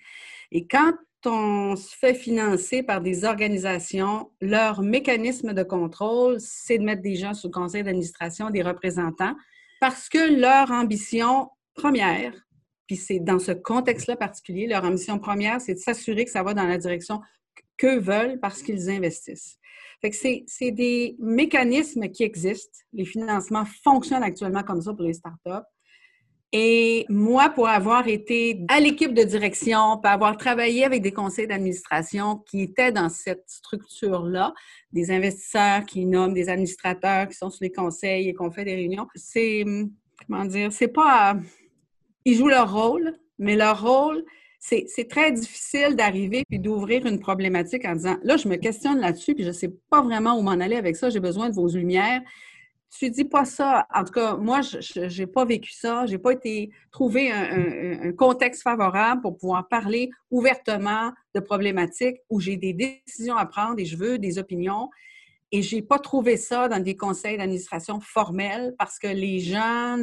Et 0.52 0.68
quand 0.68 0.94
on 1.26 1.76
se 1.76 1.96
fait 1.96 2.14
financer 2.14 2.84
par 2.84 3.02
des 3.02 3.26
organisations, 3.26 4.30
leur 4.42 4.82
mécanisme 4.82 5.54
de 5.54 5.64
contrôle, 5.64 6.38
c'est 6.40 6.78
de 6.78 6.84
mettre 6.84 7.02
des 7.02 7.16
gens 7.16 7.34
sous 7.34 7.48
le 7.48 7.54
conseil 7.54 7.84
d'administration, 7.84 8.50
des 8.52 8.62
représentants, 8.62 9.36
parce 9.80 10.10
que 10.10 10.40
leur 10.40 10.72
ambition 10.72 11.50
première, 11.74 12.34
puis 12.88 12.96
c'est 12.96 13.20
dans 13.20 13.40
ce 13.40 13.52
contexte-là 13.52 14.16
particulier, 14.16 14.68
leur 14.68 14.84
ambition 14.84 15.20
première, 15.20 15.60
c'est 15.60 15.74
de 15.74 15.80
s'assurer 15.80 16.26
que 16.26 16.32
ça 16.32 16.44
va 16.44 16.54
dans 16.54 16.66
la 16.66 16.78
direction 16.78 17.22
qu'eux 17.78 18.00
veulent 18.00 18.40
parce 18.40 18.62
qu'ils 18.62 18.90
investissent 18.90 19.60
c'est 20.12 20.72
des 20.72 21.16
mécanismes 21.20 22.10
qui 22.10 22.24
existent. 22.24 22.80
Les 22.94 23.06
financements 23.06 23.66
fonctionnent 23.84 24.24
actuellement 24.24 24.64
comme 24.64 24.82
ça 24.82 24.94
pour 24.94 25.04
les 25.04 25.14
startups. 25.14 25.66
Et 26.52 27.06
moi, 27.10 27.50
pour 27.50 27.68
avoir 27.68 28.08
été 28.08 28.64
à 28.70 28.80
l'équipe 28.80 29.14
de 29.14 29.24
direction, 29.24 29.98
pour 29.98 30.10
avoir 30.10 30.38
travaillé 30.38 30.86
avec 30.86 31.02
des 31.02 31.12
conseils 31.12 31.48
d'administration 31.48 32.38
qui 32.38 32.62
étaient 32.62 32.92
dans 32.92 33.10
cette 33.10 33.44
structure-là, 33.48 34.54
des 34.94 35.12
investisseurs 35.12 35.86
qui 35.86 36.06
nomment 36.06 36.34
des 36.34 36.48
administrateurs 36.48 37.28
qui 37.28 37.36
sont 37.36 37.50
sur 37.50 37.64
les 37.64 37.72
conseils 37.72 38.30
et 38.30 38.34
qu'on 38.34 38.52
fait 38.52 38.64
des 38.64 38.76
réunions, 38.76 39.08
c'est, 39.16 39.66
comment 40.26 40.46
dire, 40.46 40.72
c'est 40.72 40.88
pas... 40.88 41.36
Ils 42.24 42.36
jouent 42.36 42.48
leur 42.48 42.74
rôle, 42.74 43.20
mais 43.38 43.56
leur 43.56 43.82
rôle, 43.82 44.24
c'est 44.60 45.10
très 45.10 45.32
difficile 45.32 45.96
d'arriver 45.96 46.44
puis 46.50 46.60
d'ouvrir 46.60 47.06
une 47.06 47.20
problématique 47.20 47.86
en 47.86 47.94
disant 47.94 48.18
là, 48.24 48.38
je 48.38 48.48
me 48.48 48.56
questionne 48.56 49.00
là-dessus, 49.00 49.36
puis 49.36 49.44
je 49.44 49.50
ne 49.50 49.54
sais 49.54 49.72
pas 49.90 50.02
vraiment 50.02 50.38
où 50.40 50.42
m'en 50.42 50.52
aller 50.52 50.76
avec 50.76 50.96
ça, 50.96 51.10
j'ai 51.10 51.20
besoin 51.20 51.50
de 51.50 51.54
vos 51.56 51.68
lumières. 51.68 52.22
Tu 52.98 53.10
dis 53.10 53.26
pas 53.26 53.46
ça. 53.46 53.88
En 53.94 54.04
tout 54.04 54.14
cas, 54.14 54.36
moi, 54.36 54.62
je 54.62 55.20
n'ai 55.22 55.28
pas 55.28 55.46
vécu 55.46 55.72
ça. 55.72 56.06
Je 56.06 56.14
n'ai 56.14 56.18
pas 56.18 56.32
été 56.32 56.72
trouvé 56.92 57.32
un, 57.32 58.12
contexte 58.14 58.64
favorable 58.64 59.22
pour 59.22 59.38
pouvoir 59.38 59.68
parler 59.68 60.10
ouvertement 60.32 61.12
de 61.34 61.40
problématiques 61.40 62.18
où 62.30 62.40
j'ai 62.40 62.58
des 62.58 62.74
décisions 62.74 63.36
à 63.36 63.46
prendre 63.46 63.80
et 63.80 63.86
je 63.86 63.98
veux 63.98 64.18
des 64.18 64.40
opinions. 64.40 64.90
Et 65.52 65.62
je 65.62 65.76
n'ai 65.76 65.82
pas 65.82 66.00
trouvé 66.00 66.38
ça 66.38 66.68
dans 66.68 66.82
des 66.82 66.96
conseils 66.96 67.38
d'administration 67.38 68.00
formels 68.00 68.74
parce 68.78 68.98
que 68.98 69.08
les 69.08 69.40
gens 69.40 69.98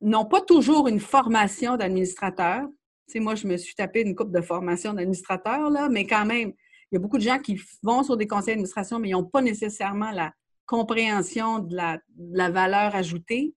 n'ont 0.00 0.26
pas 0.26 0.40
toujours 0.40 0.88
une 0.88 1.00
formation 1.00 1.76
d'administrateur 1.76 2.66
sais, 3.08 3.20
moi, 3.20 3.34
je 3.34 3.46
me 3.46 3.56
suis 3.56 3.74
tapé 3.74 4.02
une 4.02 4.14
coupe 4.14 4.32
de 4.32 4.40
formation 4.40 4.92
d'administrateur, 4.92 5.70
là, 5.70 5.88
mais 5.88 6.06
quand 6.06 6.26
même, 6.26 6.52
il 6.90 6.94
y 6.94 6.96
a 6.96 7.00
beaucoup 7.00 7.18
de 7.18 7.22
gens 7.22 7.38
qui 7.38 7.60
vont 7.82 8.02
sur 8.02 8.16
des 8.16 8.26
conseils 8.26 8.54
d'administration, 8.54 8.98
mais 8.98 9.08
ils 9.08 9.12
n'ont 9.12 9.24
pas 9.24 9.42
nécessairement 9.42 10.10
la 10.10 10.32
compréhension 10.68 11.58
de 11.58 11.74
la, 11.74 12.50
valeur 12.50 12.94
ajoutée. 12.94 13.54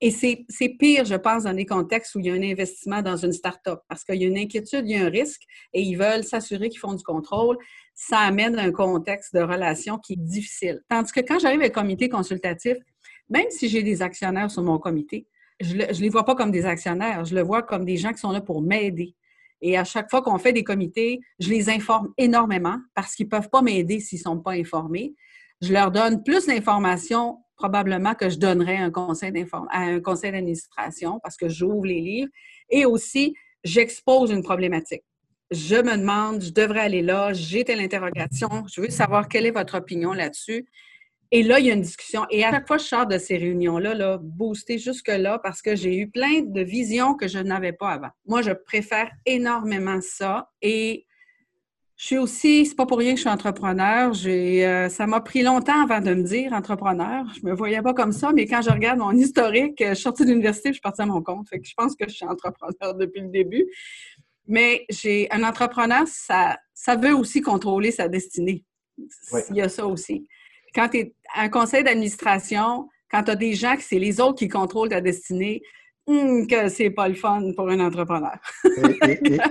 Et 0.00 0.10
c'est 0.10 0.68
pire, 0.78 1.04
je 1.04 1.14
pense, 1.14 1.44
dans 1.44 1.54
des 1.54 1.66
contextes 1.66 2.14
où 2.14 2.20
il 2.20 2.26
y 2.26 2.30
a 2.30 2.34
un 2.34 2.42
investissement 2.42 3.02
dans 3.02 3.16
une 3.16 3.32
start-up, 3.32 3.80
parce 3.88 4.04
qu'il 4.04 4.20
y 4.20 4.24
a 4.24 4.28
une 4.28 4.38
inquiétude, 4.38 4.84
il 4.84 4.96
y 4.96 4.96
a 4.96 5.04
un 5.04 5.08
risque, 5.08 5.42
et 5.72 5.80
ils 5.80 5.96
veulent 5.96 6.24
s'assurer 6.24 6.68
qu'ils 6.68 6.80
font 6.80 6.94
du 6.94 7.04
contrôle. 7.04 7.56
Ça 7.94 8.18
amène 8.18 8.58
un 8.58 8.72
contexte 8.72 9.34
de 9.34 9.40
relation 9.40 9.98
qui 9.98 10.14
est 10.14 10.20
difficile. 10.20 10.82
Tandis 10.88 11.12
que 11.12 11.20
quand 11.20 11.38
j'arrive 11.38 11.62
à 11.62 11.66
un 11.66 11.70
comité 11.70 12.08
consultatif, 12.08 12.76
même 13.30 13.46
si 13.50 13.68
j'ai 13.68 13.82
des 13.82 14.02
actionnaires 14.02 14.50
sur 14.50 14.62
mon 14.62 14.78
comité, 14.78 15.26
je 15.60 15.76
ne 15.76 16.00
les 16.00 16.08
vois 16.08 16.24
pas 16.24 16.34
comme 16.34 16.50
des 16.50 16.66
actionnaires, 16.66 17.24
je 17.24 17.34
le 17.36 17.42
vois 17.42 17.62
comme 17.62 17.84
des 17.84 17.96
gens 17.96 18.12
qui 18.12 18.18
sont 18.18 18.32
là 18.32 18.40
pour 18.40 18.60
m'aider. 18.60 19.14
Et 19.60 19.78
à 19.78 19.84
chaque 19.84 20.10
fois 20.10 20.22
qu'on 20.22 20.38
fait 20.38 20.52
des 20.52 20.64
comités, 20.64 21.20
je 21.38 21.48
les 21.48 21.70
informe 21.70 22.12
énormément 22.18 22.78
parce 22.94 23.14
qu'ils 23.14 23.26
ne 23.26 23.30
peuvent 23.30 23.48
pas 23.48 23.62
m'aider 23.62 24.00
s'ils 24.00 24.18
ne 24.18 24.24
sont 24.24 24.40
pas 24.40 24.52
informés. 24.52 25.14
Je 25.62 25.72
leur 25.72 25.90
donne 25.90 26.22
plus 26.22 26.46
d'informations 26.46 27.38
probablement 27.56 28.14
que 28.14 28.28
je 28.28 28.38
donnerais 28.38 28.78
un 28.78 28.90
conseil 28.90 29.32
à 29.70 29.78
un 29.78 30.00
conseil 30.00 30.32
d'administration 30.32 31.20
parce 31.22 31.36
que 31.36 31.48
j'ouvre 31.48 31.86
les 31.86 32.00
livres. 32.00 32.30
Et 32.70 32.84
aussi, 32.84 33.34
j'expose 33.62 34.32
une 34.32 34.42
problématique. 34.42 35.04
Je 35.52 35.76
me 35.76 35.96
demande, 35.96 36.42
je 36.42 36.50
devrais 36.50 36.80
aller 36.80 37.02
là, 37.02 37.32
j'ai 37.32 37.62
telle 37.62 37.80
interrogation, 37.80 38.48
je 38.74 38.80
veux 38.80 38.88
savoir 38.88 39.28
quelle 39.28 39.46
est 39.46 39.52
votre 39.52 39.76
opinion 39.76 40.12
là-dessus. 40.12 40.66
Et 41.30 41.42
là, 41.42 41.60
il 41.60 41.66
y 41.66 41.70
a 41.70 41.74
une 41.74 41.82
discussion. 41.82 42.26
Et 42.30 42.44
à 42.44 42.50
chaque 42.50 42.66
fois, 42.66 42.78
je 42.78 42.84
sors 42.84 43.06
de 43.06 43.16
ces 43.16 43.36
réunions-là, 43.36 43.94
là, 43.94 44.18
boosté 44.20 44.78
jusque-là, 44.78 45.38
parce 45.38 45.62
que 45.62 45.76
j'ai 45.76 45.96
eu 45.96 46.10
plein 46.10 46.42
de 46.42 46.60
visions 46.60 47.14
que 47.14 47.28
je 47.28 47.38
n'avais 47.38 47.72
pas 47.72 47.90
avant. 47.90 48.10
Moi, 48.26 48.42
je 48.42 48.50
préfère 48.50 49.10
énormément 49.24 50.00
ça. 50.02 50.50
Et 50.60 51.06
je 51.96 52.06
suis 52.06 52.18
aussi, 52.18 52.66
c'est 52.66 52.74
pas 52.74 52.86
pour 52.86 52.98
rien 52.98 53.12
que 53.12 53.16
je 53.16 53.22
suis 53.22 53.30
entrepreneur. 53.30 54.12
J'ai, 54.12 54.66
euh, 54.66 54.88
ça 54.88 55.06
m'a 55.06 55.20
pris 55.20 55.42
longtemps 55.42 55.82
avant 55.82 56.00
de 56.00 56.14
me 56.14 56.22
dire 56.22 56.52
entrepreneur. 56.52 57.24
Je 57.40 57.46
me 57.46 57.54
voyais 57.54 57.80
pas 57.82 57.94
comme 57.94 58.12
ça, 58.12 58.32
mais 58.32 58.46
quand 58.46 58.62
je 58.62 58.70
regarde 58.70 58.98
mon 58.98 59.12
historique, 59.12 59.76
je 59.78 59.94
suis 59.94 60.02
sortie 60.02 60.24
de 60.24 60.30
l'université, 60.30 60.70
je 60.70 60.74
suis 60.74 60.80
partie 60.80 61.02
à 61.02 61.06
mon 61.06 61.22
compte. 61.22 61.48
Fait 61.48 61.60
que 61.60 61.66
je 61.66 61.74
pense 61.76 61.94
que 61.94 62.08
je 62.08 62.14
suis 62.14 62.26
entrepreneur 62.26 62.94
depuis 62.94 63.20
le 63.20 63.28
début. 63.28 63.66
Mais 64.48 64.84
j'ai 64.90 65.30
un 65.30 65.44
entrepreneur, 65.44 66.06
ça, 66.08 66.58
ça 66.74 66.96
veut 66.96 67.14
aussi 67.14 67.40
contrôler 67.40 67.92
sa 67.92 68.08
destinée. 68.08 68.64
Il 69.50 69.56
y 69.56 69.62
a 69.62 69.68
ça 69.68 69.86
aussi 69.86 70.26
quand 70.74 70.88
tu 70.88 70.98
es 70.98 71.14
un 71.36 71.48
conseil 71.48 71.84
d'administration, 71.84 72.88
quand 73.10 73.24
tu 73.24 73.30
as 73.30 73.36
des 73.36 73.54
gens 73.54 73.76
que 73.76 73.82
c'est 73.82 73.98
les 73.98 74.20
autres 74.20 74.38
qui 74.38 74.48
contrôlent 74.48 74.88
ta 74.88 75.00
destinée, 75.00 75.62
hum, 76.06 76.46
que 76.46 76.68
c'est 76.68 76.90
pas 76.90 77.08
le 77.08 77.14
fun 77.14 77.52
pour 77.56 77.68
un 77.68 77.80
entrepreneur. 77.80 78.36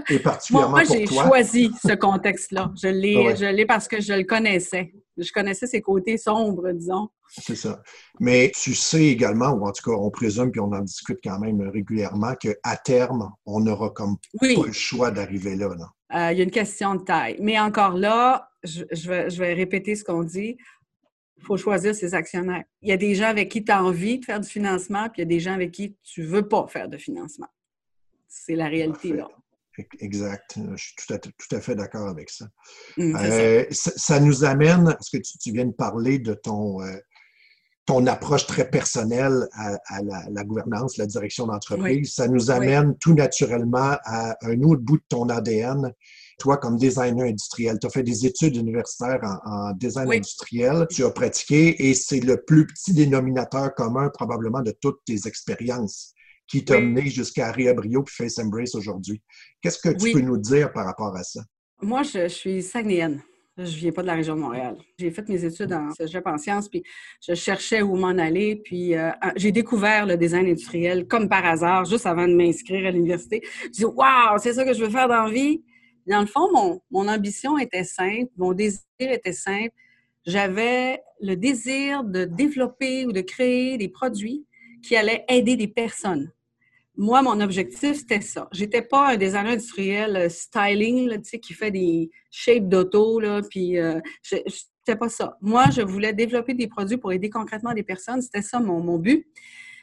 et, 0.10 0.20
particulièrement 0.24 0.70
moi, 0.70 0.84
j'ai 0.84 1.06
choisi 1.06 1.72
ce 1.86 1.94
contexte-là. 1.94 2.72
Je 2.82 2.88
l'ai, 2.88 3.28
ah 3.30 3.36
je 3.36 3.46
l'ai 3.46 3.66
parce 3.66 3.88
que 3.88 4.02
je 4.02 4.14
le 4.14 4.24
connaissais. 4.24 4.94
je 5.18 5.32
connaissais 5.32 5.68
ses 5.68 5.82
côtés 5.82 6.18
sombres, 6.18 6.72
disons. 6.72 7.10
C'est 7.30 7.56
ça. 7.56 7.82
Mais 8.20 8.52
tu 8.54 8.74
sais 8.74 9.06
également, 9.06 9.52
ou 9.52 9.66
en 9.66 9.72
tout 9.72 9.90
cas, 9.90 9.96
on 9.98 10.10
présume, 10.10 10.52
puis 10.52 10.60
on 10.60 10.72
en 10.72 10.82
discute 10.82 11.20
quand 11.24 11.40
même 11.40 11.62
régulièrement, 11.70 12.34
qu'à 12.36 12.76
terme, 12.84 13.32
on 13.46 13.62
n'aura 13.62 13.90
comme 13.92 14.18
pas 14.40 14.48
le 14.48 14.72
choix 14.74 15.12
d'arriver 15.12 15.56
là. 15.56 15.70
Euh, 16.14 16.32
il 16.34 16.38
y 16.38 16.42
a 16.42 16.44
une 16.44 16.52
question 16.52 16.96
de 16.96 17.04
taille. 17.04 17.38
Mais 17.40 17.58
encore 17.58 17.98
là, 17.98 18.50
je, 18.64 18.84
vais, 19.08 19.30
je 19.30 19.40
vais 19.40 19.54
répéter 19.54 19.96
ce 19.96 20.04
qu'on 20.04 20.24
dit. 20.24 20.58
Il 21.42 21.46
faut 21.46 21.58
choisir 21.58 21.96
ses 21.96 22.14
actionnaires. 22.14 22.64
Il 22.82 22.90
y 22.90 22.92
a 22.92 22.98
des 22.98 23.16
gens 23.16 23.28
avec 23.28 23.50
qui 23.50 23.64
tu 23.64 23.72
as 23.72 23.84
envie 23.84 24.20
de 24.20 24.26
faire 24.26 24.40
du 24.40 24.48
financement, 24.48 25.10
puis 25.10 25.18
il 25.18 25.20
y 25.20 25.24
a 25.24 25.26
des 25.26 25.40
gens 25.40 25.54
avec 25.54 25.72
qui 25.72 25.96
tu 26.04 26.22
ne 26.22 26.28
veux 26.28 26.48
pas 26.48 26.68
faire 26.68 26.88
de 26.88 26.98
financement. 26.98 27.48
C'est 28.28 28.56
la 28.56 28.68
réalité, 28.68 29.14
là. 29.14 29.28
Exact. 30.00 30.58
Je 30.76 30.84
suis 30.84 30.96
tout 30.98 31.56
à, 31.56 31.62
fait 31.62 31.76
d'accord 31.76 32.08
avec 32.08 32.30
ça. 32.30 32.46
Mmh, 32.98 33.16
euh, 33.16 33.66
ça. 33.72 34.20
nous 34.20 34.44
amène, 34.44 34.86
parce 34.86 35.10
que 35.10 35.18
tu, 35.18 35.52
viens 35.52 35.66
de 35.66 35.72
parler 35.72 36.20
de 36.20 36.34
ton, 36.34 36.82
euh, 36.82 36.98
ton 37.86 38.06
approche 38.08 38.46
très 38.46 38.70
personnelle 38.70 39.48
à, 39.54 40.02
la, 40.30 40.44
gouvernance, 40.44 40.98
la 40.98 41.08
direction 41.08 41.48
d'entreprise. 41.48 42.14
Ça 42.14 42.28
nous 42.28 42.52
amène 42.52 42.98
tout 43.00 43.14
naturellement 43.14 43.98
à 44.06 44.36
un 44.42 44.62
autre 44.62 44.82
bout 44.82 44.98
de 44.98 45.04
ton 45.10 45.30
ADN. 45.30 45.94
Toi, 46.42 46.58
comme 46.58 46.76
designer 46.76 47.28
industriel, 47.28 47.78
tu 47.80 47.86
as 47.86 47.92
fait 47.92 48.02
des 48.02 48.26
études 48.26 48.56
universitaires 48.56 49.20
en, 49.22 49.70
en 49.70 49.74
design 49.74 50.12
industriel, 50.12 50.88
tu 50.90 51.04
as 51.04 51.12
pratiqué 51.12 51.88
et 51.88 51.94
c'est 51.94 52.20
le 52.20 52.42
plus 52.44 52.66
petit 52.66 52.94
dénominateur 52.94 53.76
commun 53.76 54.10
probablement 54.10 54.62
de 54.62 54.74
toutes 54.82 55.02
tes 55.06 55.28
expériences 55.28 56.16
qui 56.48 56.66
t'a 56.66 56.82
mené 56.82 57.10
jusqu'à 57.12 57.52
Ria 57.52 57.76
Brio 57.76 58.02
puis 58.02 58.16
Face 58.16 58.40
Embrace 58.40 58.74
aujourd'hui. 58.74 59.22
Qu'est-ce 59.62 59.78
que 59.78 59.96
tu 59.96 60.14
peux 60.14 60.22
nous 60.22 60.40
dire 60.40 60.74
par 60.74 60.86
rapport 60.86 61.16
à 61.16 61.22
ça? 61.22 61.42
Moi, 61.80 62.02
je, 62.02 62.28
suis 62.28 62.64
sagnéenne. 62.64 63.22
Je 63.56 63.64
ne 63.64 63.68
viens 63.68 63.92
pas 63.92 64.02
de 64.02 64.08
la 64.08 64.16
région 64.16 64.36
de 64.36 64.42
Montréal. 64.42 64.78
J'ai 64.98 65.12
fait 65.12 65.30
mes 65.30 65.46
études 65.46 65.72
en 65.74 65.92
cégep 65.92 66.26
en 66.26 66.40
sciences, 66.40 66.68
puis 66.68 66.82
je 67.22 67.36
cherchais 67.36 67.84
où 67.84 67.96
m'en 67.96 68.18
aller. 68.18 68.56
Puis 68.56 68.96
euh, 68.96 69.12
j'ai 69.36 69.52
découvert 69.52 70.08
le 70.08 70.18
design 70.18 70.48
industriel 70.48 71.08
comme 71.08 71.30
par 71.30 71.46
hasard, 71.46 71.86
juste 71.86 72.08
avant 72.08 72.28
de 72.28 72.34
m'inscrire 72.34 72.88
à 72.88 72.92
l'université. 72.92 73.42
Je 73.66 73.70
dis 73.70 73.86
Waouh, 73.86 74.40
c'est 74.40 74.54
ça 74.54 74.66
que 74.66 74.74
je 74.74 74.84
veux 74.84 74.90
faire 74.90 75.08
dans 75.08 75.26
la 75.26 75.32
vie. 75.32 75.64
Dans 76.08 76.22
le 76.22 76.28
fond, 76.28 76.82
mon, 76.92 77.08
ambition 77.08 77.58
était 77.58 77.84
simple, 77.84 78.32
mon 78.38 78.54
désir 78.54 78.82
était 79.00 79.34
simple. 79.34 79.74
J'avais 80.26 81.02
le 81.20 81.36
désir 81.36 82.04
de 82.04 82.26
développer 82.26 83.06
ou 83.06 83.12
de 83.12 83.22
créer 83.22 83.78
des 83.78 83.90
produits 83.90 84.46
qui 84.84 84.96
allaient 84.96 85.26
aider 85.30 85.56
des 85.56 85.68
personnes 85.68 86.32
moi, 86.98 87.22
mon 87.22 87.40
objectif, 87.40 87.98
c'était 87.98 88.22
ça. 88.22 88.48
J'étais 88.52 88.82
pas 88.82 89.14
un 89.14 89.18
designer 89.18 89.54
industriel 89.54 90.16
euh, 90.16 90.30
styling, 90.30 91.24
sais, 91.24 91.40
qui 91.40 91.54
fait 91.54 91.72
des 91.72 92.12
shapes 92.30 92.68
d'auto, 92.68 93.20
là, 93.20 93.42
puis 93.50 93.80
euh, 93.80 94.00
c'était 94.22 94.98
pas 94.98 95.10
ça. 95.10 95.38
Moi, 95.42 95.66
je 95.72 95.82
voulais 95.82 96.14
développer 96.14 96.54
des 96.54 96.68
produits 96.68 96.98
pour 96.98 97.12
aider 97.12 97.30
concrètement 97.30 97.74
des 97.74 97.84
personnes. 97.84 98.22
C'était 98.22 98.42
ça 98.42 98.60
mon, 98.60 98.82
mon 98.82 99.00
but. 99.00 99.26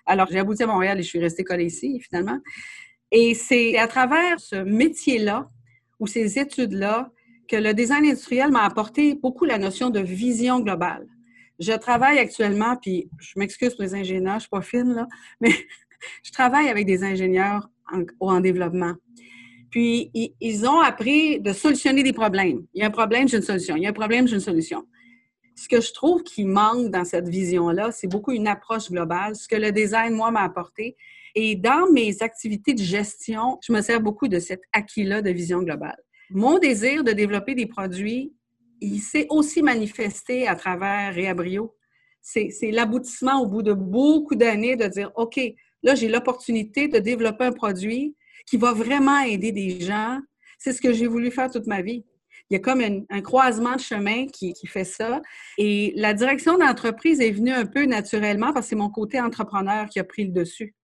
Alors, 0.06 0.28
j'ai 0.30 0.38
abouti 0.38 0.62
à 0.62 0.66
Montréal 0.66 0.98
et 0.98 1.02
je 1.02 1.08
suis 1.08 1.18
restée 1.18 1.44
collée 1.44 1.66
ici, 1.66 1.98
finalement. 2.00 2.38
Et 3.10 3.34
c'est 3.34 3.76
à 3.78 3.88
travers 3.88 4.38
ce 4.38 4.56
métier-là 4.56 5.50
ou 6.00 6.06
ces 6.06 6.38
études-là 6.38 7.10
que 7.48 7.56
le 7.56 7.72
design 7.74 8.04
industriel 8.04 8.50
m'a 8.50 8.64
apporté 8.64 9.14
beaucoup 9.14 9.44
la 9.44 9.58
notion 9.58 9.90
de 9.90 10.00
vision 10.00 10.60
globale. 10.60 11.06
Je 11.58 11.72
travaille 11.72 12.18
actuellement, 12.18 12.76
puis 12.76 13.08
je 13.18 13.32
m'excuse 13.36 13.74
pour 13.74 13.82
les 13.82 13.94
ingénieurs, 13.94 14.34
je 14.34 14.40
suis 14.40 14.48
pas 14.48 14.62
fine, 14.62 14.94
là, 14.94 15.08
mais 15.40 15.50
je 16.22 16.30
travaille 16.30 16.68
avec 16.68 16.86
des 16.86 17.02
ingénieurs 17.02 17.68
en, 18.20 18.40
développement. 18.40 18.94
Puis, 19.70 20.10
ils 20.40 20.66
ont 20.66 20.80
appris 20.80 21.40
de 21.40 21.52
solutionner 21.52 22.02
des 22.02 22.12
problèmes. 22.12 22.64
Il 22.74 22.80
y 22.80 22.84
a 22.84 22.86
un 22.86 22.90
problème, 22.90 23.28
j'ai 23.28 23.38
une 23.38 23.42
solution. 23.42 23.76
Il 23.76 23.82
y 23.82 23.86
a 23.86 23.90
un 23.90 23.94
problème, 23.94 24.28
j'ai 24.28 24.34
une 24.34 24.40
solution. 24.40 24.86
Ce 25.56 25.68
que 25.68 25.80
je 25.80 25.92
trouve 25.92 26.22
qui 26.22 26.44
manque 26.44 26.90
dans 26.90 27.04
cette 27.04 27.28
vision-là, 27.28 27.90
c'est 27.90 28.06
beaucoup 28.06 28.32
une 28.32 28.46
approche 28.46 28.90
globale, 28.90 29.34
ce 29.34 29.48
que 29.48 29.56
le 29.56 29.72
design, 29.72 30.14
moi, 30.14 30.30
m'a 30.30 30.42
apporté. 30.42 30.96
Et 31.34 31.56
dans 31.56 31.90
mes 31.92 32.22
activités 32.22 32.74
de 32.74 32.82
gestion, 32.82 33.58
je 33.66 33.72
me 33.72 33.80
sers 33.80 34.00
beaucoup 34.00 34.28
de 34.28 34.38
cet 34.38 34.60
acquis-là 34.72 35.22
de 35.22 35.30
vision 35.30 35.62
globale. 35.62 35.98
Mon 36.30 36.58
désir 36.58 37.04
de 37.04 37.12
développer 37.12 37.54
des 37.54 37.66
produits, 37.66 38.32
il 38.80 39.00
s'est 39.00 39.26
aussi 39.30 39.62
manifesté 39.62 40.46
à 40.46 40.54
travers 40.54 41.14
Réabrio. 41.14 41.74
C'est 42.20 42.70
l'aboutissement 42.70 43.40
au 43.40 43.46
bout 43.46 43.62
de 43.62 43.72
beaucoup 43.72 44.34
d'années 44.34 44.76
de 44.76 44.86
dire, 44.86 45.10
OK, 45.16 45.40
Là, 45.82 45.94
j'ai 45.94 46.08
l'opportunité 46.08 46.88
de 46.88 46.98
développer 46.98 47.44
un 47.44 47.52
produit 47.52 48.16
qui 48.46 48.56
va 48.56 48.72
vraiment 48.72 49.20
aider 49.20 49.52
des 49.52 49.80
gens. 49.80 50.20
C'est 50.58 50.72
ce 50.72 50.80
que 50.80 50.92
j'ai 50.92 51.06
voulu 51.06 51.30
faire 51.30 51.50
toute 51.50 51.66
ma 51.66 51.82
vie. 51.82 52.04
Il 52.50 52.54
y 52.54 52.56
a 52.56 52.60
comme 52.60 52.80
un, 52.80 53.20
croisement 53.20 53.74
de 53.74 53.80
chemin 53.80 54.26
qui, 54.26 54.54
qui, 54.54 54.66
fait 54.66 54.84
ça. 54.84 55.20
Et 55.58 55.92
la 55.96 56.14
direction 56.14 56.56
d'entreprise 56.56 57.20
est 57.20 57.30
venue 57.30 57.52
un 57.52 57.66
peu 57.66 57.84
naturellement 57.84 58.52
parce 58.52 58.66
que 58.66 58.70
c'est 58.70 58.76
mon 58.76 58.88
côté 58.88 59.20
entrepreneur 59.20 59.86
qui 59.88 60.00
a 60.00 60.04
pris 60.04 60.24
le 60.24 60.32
dessus. 60.32 60.74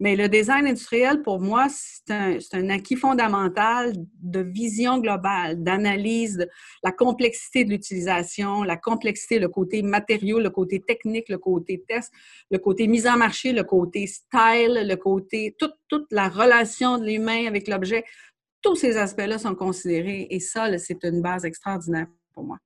Mais 0.00 0.16
le 0.16 0.28
design 0.30 0.66
industriel, 0.66 1.20
pour 1.22 1.40
moi, 1.40 1.66
c'est 1.68 2.54
un, 2.54 2.70
acquis 2.70 2.96
fondamental 2.96 3.92
de 4.22 4.40
vision 4.40 4.98
globale, 4.98 5.62
d'analyse 5.62 6.38
de 6.38 6.48
la 6.82 6.90
complexité 6.90 7.64
de 7.66 7.70
l'utilisation, 7.70 8.62
la 8.62 8.78
complexité, 8.78 9.38
le 9.38 9.48
côté 9.48 9.82
matériaux, 9.82 10.40
le 10.40 10.48
côté 10.48 10.80
technique, 10.80 11.28
le 11.28 11.36
côté 11.36 11.84
test, 11.86 12.10
le 12.50 12.56
côté 12.56 12.88
mise 12.88 13.06
en 13.06 13.18
marché, 13.18 13.52
le 13.52 13.62
côté 13.62 14.06
style, 14.06 14.86
le 14.88 14.94
côté, 14.96 15.54
toute, 15.58 15.74
toute 15.86 16.06
la 16.10 16.30
relation 16.30 16.96
de 16.96 17.04
l'humain 17.04 17.46
avec 17.46 17.68
l'objet. 17.68 18.04
Tous 18.62 18.76
ces 18.76 18.96
aspects-là 18.96 19.38
sont 19.38 19.54
considérés 19.54 20.28
et 20.30 20.40
ça, 20.40 20.78
c'est 20.78 21.04
une 21.04 21.20
base 21.20 21.44
extraordinaire 21.44 22.06
pour 22.32 22.44
moi. 22.44 22.56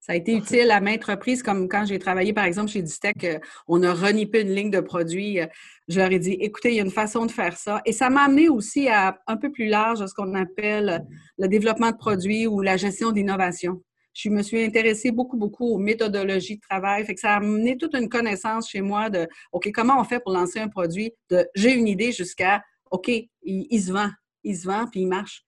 Ça 0.00 0.12
a 0.12 0.14
été 0.14 0.36
utile 0.36 0.70
à 0.70 0.80
maintes 0.80 1.04
reprises, 1.04 1.42
comme 1.42 1.68
quand 1.68 1.84
j'ai 1.84 1.98
travaillé, 1.98 2.32
par 2.32 2.44
exemple, 2.44 2.70
chez 2.70 2.80
Distech, 2.80 3.24
euh, 3.24 3.40
on 3.66 3.82
a 3.82 3.92
renippé 3.92 4.42
une 4.42 4.54
ligne 4.54 4.70
de 4.70 4.78
produits. 4.78 5.40
Euh, 5.40 5.46
je 5.88 5.98
leur 5.98 6.12
ai 6.12 6.20
dit, 6.20 6.32
écoutez, 6.40 6.70
il 6.70 6.76
y 6.76 6.80
a 6.80 6.84
une 6.84 6.92
façon 6.92 7.26
de 7.26 7.32
faire 7.32 7.56
ça. 7.56 7.82
Et 7.84 7.92
ça 7.92 8.08
m'a 8.08 8.22
amené 8.22 8.48
aussi 8.48 8.88
à 8.88 9.18
un 9.26 9.36
peu 9.36 9.50
plus 9.50 9.66
large 9.66 10.00
à 10.02 10.06
ce 10.06 10.14
qu'on 10.14 10.34
appelle 10.34 11.04
le 11.38 11.48
développement 11.48 11.90
de 11.90 11.96
produits 11.96 12.46
ou 12.46 12.60
la 12.60 12.76
gestion 12.76 13.10
d'innovation. 13.10 13.82
Je 14.14 14.30
me 14.30 14.42
suis 14.42 14.62
intéressée 14.64 15.10
beaucoup, 15.10 15.36
beaucoup 15.36 15.66
aux 15.74 15.78
méthodologies 15.78 16.56
de 16.56 16.62
travail. 16.62 17.04
Fait 17.04 17.14
que 17.14 17.20
ça 17.20 17.32
a 17.32 17.36
amené 17.38 17.76
toute 17.76 17.94
une 17.94 18.08
connaissance 18.08 18.70
chez 18.70 18.82
moi 18.82 19.10
de, 19.10 19.26
OK, 19.52 19.70
comment 19.74 20.00
on 20.00 20.04
fait 20.04 20.20
pour 20.20 20.32
lancer 20.32 20.60
un 20.60 20.68
produit 20.68 21.12
de 21.30 21.46
j'ai 21.56 21.74
une 21.74 21.88
idée 21.88 22.12
jusqu'à, 22.12 22.62
OK, 22.92 23.08
il, 23.08 23.28
il 23.42 23.82
se 23.82 23.92
vend, 23.92 24.10
il 24.44 24.56
se 24.56 24.66
vend, 24.66 24.86
puis 24.86 25.00
il 25.00 25.08
marche. 25.08 25.42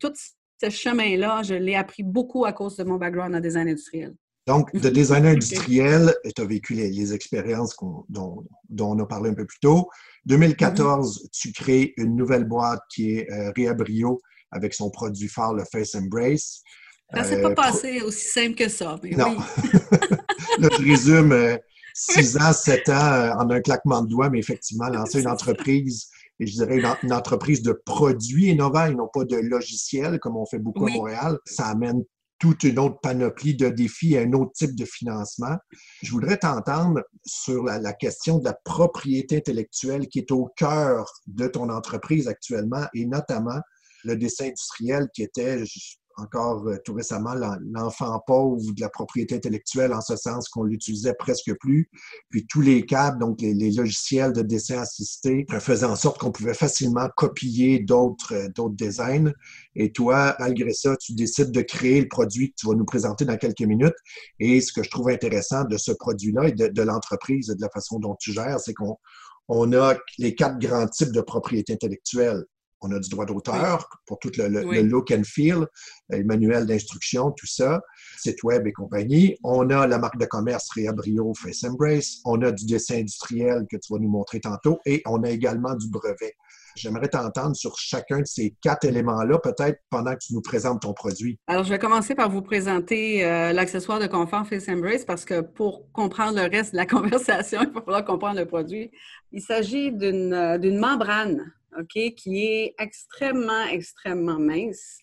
Tout 0.00 0.12
ce 0.60 0.70
chemin-là, 0.70 1.42
je 1.42 1.54
l'ai 1.54 1.74
appris 1.74 2.02
beaucoup 2.02 2.44
à 2.44 2.52
cause 2.52 2.76
de 2.76 2.84
mon 2.84 2.96
background 2.96 3.34
en 3.34 3.40
design 3.40 3.68
industriel. 3.68 4.14
Donc, 4.46 4.74
de 4.74 4.88
designer 4.88 5.32
industriel, 5.32 6.14
tu 6.34 6.42
as 6.42 6.44
vécu 6.44 6.74
les, 6.74 7.14
expériences 7.14 7.76
dont, 8.08 8.44
on 8.80 8.98
a 8.98 9.06
parlé 9.06 9.30
un 9.30 9.34
peu 9.34 9.46
plus 9.46 9.60
tôt. 9.60 9.88
2014, 10.26 11.22
mm-hmm. 11.22 11.30
tu 11.32 11.52
crées 11.52 11.94
une 11.96 12.16
nouvelle 12.16 12.44
boîte 12.44 12.80
qui 12.90 13.12
est 13.12 13.30
euh, 13.30 13.52
Réabrio 13.54 14.20
avec 14.50 14.74
son 14.74 14.90
produit 14.90 15.28
phare, 15.28 15.54
le 15.54 15.64
Face 15.70 15.94
Embrace. 15.94 16.62
Ça 17.14 17.22
ne 17.22 17.24
s'est 17.24 17.40
pas 17.40 17.50
euh, 17.50 17.54
passé 17.54 18.00
aussi 18.02 18.28
simple 18.28 18.54
que 18.54 18.68
ça. 18.68 18.98
Mais 19.02 19.10
non. 19.10 19.36
Oui. 19.36 19.68
Là, 20.58 20.68
je 20.72 20.82
résume 20.82 21.32
euh, 21.32 21.56
six 21.94 22.36
ans, 22.36 22.52
sept 22.52 22.88
ans 22.88 23.38
en 23.38 23.50
un 23.50 23.60
claquement 23.60 24.02
de 24.02 24.08
doigts, 24.08 24.30
mais 24.30 24.38
effectivement, 24.38 24.88
lancer 24.88 25.20
une 25.20 25.28
entreprise 25.28 26.08
et 26.40 26.46
je 26.46 26.52
dirais 26.52 26.78
une, 27.02 27.12
entreprise 27.12 27.62
de 27.62 27.72
produits 27.72 28.50
innovants 28.50 28.86
et 28.86 28.94
non 28.94 29.08
pas 29.12 29.24
de 29.24 29.36
logiciels 29.36 30.18
comme 30.20 30.36
on 30.36 30.46
fait 30.46 30.58
beaucoup 30.58 30.86
à 30.86 30.90
Montréal. 30.90 31.38
Ça 31.44 31.66
amène 31.66 32.04
toute 32.38 32.62
une 32.62 32.78
autre 32.78 33.00
panoplie 33.02 33.56
de 33.56 33.68
défis 33.68 34.14
et 34.14 34.20
un 34.20 34.32
autre 34.32 34.52
type 34.52 34.76
de 34.76 34.84
financement. 34.84 35.56
Je 36.02 36.12
voudrais 36.12 36.38
t'entendre 36.38 37.02
sur 37.26 37.64
la, 37.64 37.80
la, 37.80 37.92
question 37.92 38.38
de 38.38 38.44
la 38.44 38.54
propriété 38.64 39.38
intellectuelle 39.38 40.06
qui 40.06 40.20
est 40.20 40.30
au 40.30 40.48
cœur 40.56 41.12
de 41.26 41.48
ton 41.48 41.68
entreprise 41.68 42.28
actuellement 42.28 42.86
et 42.94 43.06
notamment 43.06 43.60
le 44.04 44.16
dessin 44.16 44.46
industriel 44.46 45.08
qui 45.12 45.24
était 45.24 45.64
encore 46.18 46.66
euh, 46.66 46.76
tout 46.84 46.94
récemment 46.94 47.34
l'enfant 47.72 48.20
pauvre 48.26 48.60
de 48.74 48.80
la 48.80 48.88
propriété 48.88 49.36
intellectuelle 49.36 49.92
en 49.92 50.00
ce 50.00 50.16
sens 50.16 50.48
qu'on 50.48 50.64
l'utilisait 50.64 51.14
presque 51.14 51.52
plus. 51.58 51.90
Puis 52.30 52.46
tous 52.46 52.60
les 52.60 52.84
câbles, 52.84 53.18
donc 53.18 53.40
les, 53.40 53.54
logiciels 53.72 54.32
de 54.32 54.42
dessin 54.42 54.80
assisté, 54.80 55.46
faisaient 55.60 55.86
en 55.86 55.96
sorte 55.96 56.18
qu'on 56.18 56.32
pouvait 56.32 56.54
facilement 56.54 57.08
copier 57.16 57.80
d'autres 57.80 58.34
euh, 58.34 58.48
d'autres 58.54 58.76
designs. 58.76 59.32
Et 59.74 59.92
toi, 59.92 60.36
malgré 60.38 60.72
ça, 60.72 60.96
tu 60.96 61.14
décides 61.14 61.50
de 61.50 61.60
créer 61.62 62.00
le 62.00 62.08
produit 62.08 62.50
que 62.50 62.56
tu 62.58 62.66
vas 62.66 62.74
nous 62.74 62.84
présenter 62.84 63.24
dans 63.24 63.36
quelques 63.36 63.62
minutes. 63.62 63.96
Et 64.40 64.60
ce 64.60 64.72
que 64.72 64.82
je 64.82 64.90
trouve 64.90 65.08
intéressant 65.08 65.64
de 65.64 65.76
ce 65.76 65.92
produit-là 65.92 66.48
et 66.48 66.52
de, 66.52 66.82
l'entreprise 66.82 67.50
et 67.50 67.54
de 67.54 67.60
la 67.60 67.68
façon 67.68 67.98
dont 67.98 68.16
tu 68.18 68.32
gères, 68.32 68.60
c'est 68.60 68.74
qu'on 68.74 68.96
on 69.48 69.72
a 69.72 69.94
les 70.18 70.34
quatre 70.34 70.58
grands 70.58 70.88
types 70.88 71.12
de 71.12 71.20
propriété 71.20 71.72
intellectuelle 71.72 72.44
on 72.80 72.92
a 72.92 72.98
du 72.98 73.08
droit 73.08 73.26
d'auteur 73.26 73.88
pour 74.06 74.18
tout 74.18 74.30
le, 74.36 74.82
look 74.82 75.10
and 75.10 75.24
feel, 75.24 75.66
le 76.08 76.24
manuel 76.24 76.66
d'instruction, 76.66 77.32
tout 77.32 77.46
ça, 77.46 77.80
site 78.18 78.42
web 78.42 78.66
et 78.66 78.72
compagnie. 78.72 79.36
On 79.42 79.70
a 79.70 79.86
la 79.86 79.98
marque 79.98 80.18
de 80.18 80.26
commerce 80.26 80.68
Réa 80.74 80.92
Brio 80.92 81.32
Face 81.34 81.64
Embrace. 81.64 82.20
On 82.24 82.40
a 82.42 82.52
du 82.52 82.66
dessin 82.66 82.98
industriel 82.98 83.66
que 83.70 83.76
tu 83.76 83.92
vas 83.92 83.98
nous 83.98 84.10
montrer 84.10 84.40
tantôt 84.40 84.78
et 84.86 85.02
on 85.06 85.22
a 85.22 85.30
également 85.30 85.74
du 85.74 85.88
brevet. 85.88 86.34
J'aimerais 86.76 87.08
t'entendre 87.08 87.56
sur 87.56 87.76
chacun 87.76 88.20
de 88.20 88.26
ces 88.26 88.54
quatre 88.62 88.84
éléments-là, 88.84 89.38
peut-être 89.38 89.80
pendant 89.90 90.12
que 90.12 90.18
tu 90.20 90.34
nous 90.34 90.40
présentes 90.40 90.82
ton 90.82 90.92
produit. 90.92 91.38
Alors, 91.48 91.64
je 91.64 91.70
vais 91.70 91.78
commencer 91.78 92.14
par 92.14 92.30
vous 92.30 92.42
présenter 92.42 93.24
euh, 93.24 93.52
l'accessoire 93.52 93.98
de 93.98 94.06
confort 94.06 94.46
Face 94.46 94.68
Embrace 94.68 95.04
parce 95.04 95.24
que 95.24 95.40
pour 95.40 95.90
comprendre 95.92 96.36
le 96.36 96.48
reste 96.48 96.72
de 96.72 96.76
la 96.76 96.86
conversation, 96.86 97.60
il 97.62 97.72
va 97.72 97.82
falloir 97.82 98.04
comprendre 98.04 98.38
le 98.38 98.46
produit. 98.46 98.90
Il 99.32 99.42
s'agit 99.42 99.92
d'une 99.92 100.32
euh, 100.32 100.78
membrane, 100.78 101.52
Qui 101.92 102.44
est 102.44 102.74
extrêmement, 102.78 103.66
extrêmement 103.66 104.38
mince, 104.38 104.98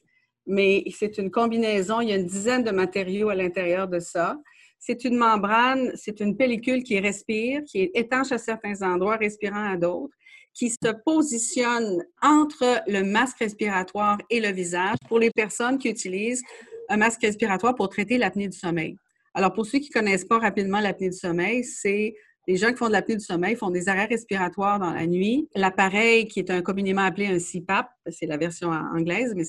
mais 0.46 0.84
c'est 0.92 1.18
une 1.18 1.32
combinaison. 1.32 2.02
Il 2.02 2.10
y 2.10 2.14
a 2.14 2.18
une 2.18 2.26
dizaine 2.26 2.64
de 2.64 2.72
matériaux 2.72 3.30
à 3.30 3.36
l'intérieur 3.36 3.88
de 3.88 4.00
ça. 4.00 4.38
C'est 4.80 5.06
une 5.06 5.16
membrane, 5.16 5.92
c'est 5.96 6.20
une 6.20 6.36
pellicule 6.36 6.84
qui 6.84 7.00
respire, 7.00 7.64
qui 7.64 7.82
est 7.82 7.92
étanche 7.94 8.32
à 8.32 8.38
certains 8.38 8.82
endroits, 8.82 9.18
respirant 9.18 9.72
à 9.72 9.78
d'autres 9.78 10.16
qui 10.56 10.70
se 10.70 10.92
positionne 11.04 12.04
entre 12.22 12.82
le 12.88 13.04
masque 13.04 13.40
respiratoire 13.40 14.18
et 14.30 14.40
le 14.40 14.52
visage 14.52 14.96
pour 15.08 15.20
les 15.20 15.30
personnes 15.30 15.78
qui 15.78 15.90
utilisent 15.90 16.42
un 16.88 16.98
masque 16.98 17.22
respiratoire 17.22 17.76
pour 17.76 17.90
traiter 17.90 18.18
l'apnée 18.18 18.48
du 18.48 18.58
sommeil. 18.58 18.96
Alors, 19.34 19.54
pour 19.54 19.66
ceux 19.66 19.80
qui 19.80 19.90
ne 19.90 20.00
connaissent 20.00 20.26
pas 20.26 20.40
rapidement 20.40 20.80
l'apnée 20.80 21.10
du 21.10 21.18
sommeil, 21.18 21.66
c'est 21.66 22.16
les 22.48 22.58
gens 22.58 22.70
qui 22.70 22.78
font 22.78 22.88
de 22.88 22.92
l'apnée 22.92 23.16
du 23.16 23.24
sommeil 23.24 23.56
font 23.56 23.72
des 23.72 23.90
arrêts 23.90 24.06
respiratoires 24.06 24.80
dans 24.80 24.92
la 24.92 25.08
nuit. 25.08 25.50
L'appareil, 25.56 26.28
qui 26.28 26.40
est 26.40 26.52
un 26.52 26.62
communément 26.62 27.02
appelé 27.02 27.28
un 27.28 27.40
CPAP, 27.40 27.90
c'est 28.10 28.28
la 28.28 28.38
version 28.38 28.70
anglaise, 28.70 29.34
mais 29.36 29.44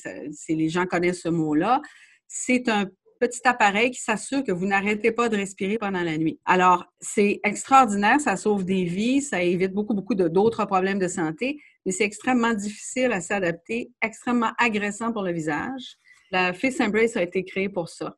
les 0.49 0.69
gens 0.69 0.87
connaissent 0.87 1.23
ce 1.23 1.29
mot-là, 1.29 1.83
c'est 2.29 2.69
un 2.69 2.87
petit 3.19 3.41
appareil 3.45 3.91
qui 3.91 4.01
s'assure 4.01 4.45
que 4.45 4.53
vous 4.53 4.67
n'arrêtez 4.67 5.11
pas 5.11 5.29
de 5.29 5.37
respirer 5.37 5.79
pendant 5.79 6.03
la 6.03 6.19
nuit. 6.19 6.39
Alors, 6.45 6.85
c'est 7.01 7.41
extraordinaire, 7.45 8.21
ça 8.21 8.37
sauve 8.37 8.65
des 8.65 8.85
vies, 8.85 9.23
ça 9.23 9.43
évite 9.43 9.73
beaucoup, 9.73 9.95
beaucoup 9.95 10.15
d'autres 10.15 10.65
problèmes 10.67 10.99
de 10.99 11.09
santé, 11.09 11.59
mais 11.85 11.93
c'est 11.93 12.05
extrêmement 12.05 12.53
difficile 12.53 13.13
à 13.13 13.21
s'adapter, 13.21 13.91
extrêmement 14.03 14.53
agressant 14.59 15.13
pour 15.13 15.23
le 15.23 15.33
visage. 15.33 15.97
La 16.31 16.53
Face 16.53 16.81
Embrace 16.81 17.17
a 17.17 17.23
été 17.23 17.45
créée 17.45 17.69
pour 17.69 17.89
ça. 17.89 18.17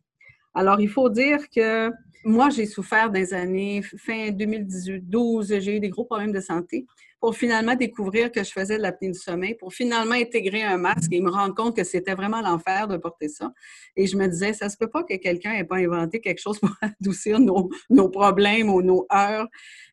Alors, 0.54 0.80
il 0.80 0.88
faut 0.88 1.08
dire 1.08 1.48
que 1.50 1.90
moi, 2.24 2.50
j'ai 2.50 2.66
souffert 2.66 3.10
des 3.10 3.32
années 3.32 3.82
fin 3.82 4.30
2018-12, 4.30 5.60
j'ai 5.60 5.76
eu 5.76 5.80
des 5.80 5.88
gros 5.88 6.04
problèmes 6.04 6.32
de 6.32 6.40
santé 6.40 6.86
pour 7.20 7.36
finalement 7.36 7.74
découvrir 7.74 8.30
que 8.30 8.44
je 8.44 8.52
faisais 8.52 8.76
de 8.76 8.82
l'apnée 8.82 9.10
du 9.10 9.18
sommeil, 9.18 9.54
pour 9.54 9.72
finalement 9.72 10.14
intégrer 10.14 10.62
un 10.62 10.76
masque 10.76 11.12
et 11.12 11.20
me 11.20 11.30
rendre 11.30 11.54
compte 11.54 11.74
que 11.74 11.82
c'était 11.82 12.14
vraiment 12.14 12.40
l'enfer 12.40 12.86
de 12.86 12.96
porter 12.96 13.28
ça. 13.28 13.52
Et 13.96 14.06
je 14.06 14.16
me 14.16 14.28
disais, 14.28 14.52
ça 14.52 14.68
se 14.68 14.76
peut 14.76 14.88
pas 14.88 15.02
que 15.02 15.14
quelqu'un 15.16 15.52
ait 15.52 15.64
pas 15.64 15.76
inventé 15.76 16.20
quelque 16.20 16.40
chose 16.40 16.60
pour 16.60 16.70
adoucir 16.82 17.40
nos, 17.40 18.08
problèmes 18.08 18.70
ou 18.70 18.82
nos 18.82 19.06
heures. 19.12 19.48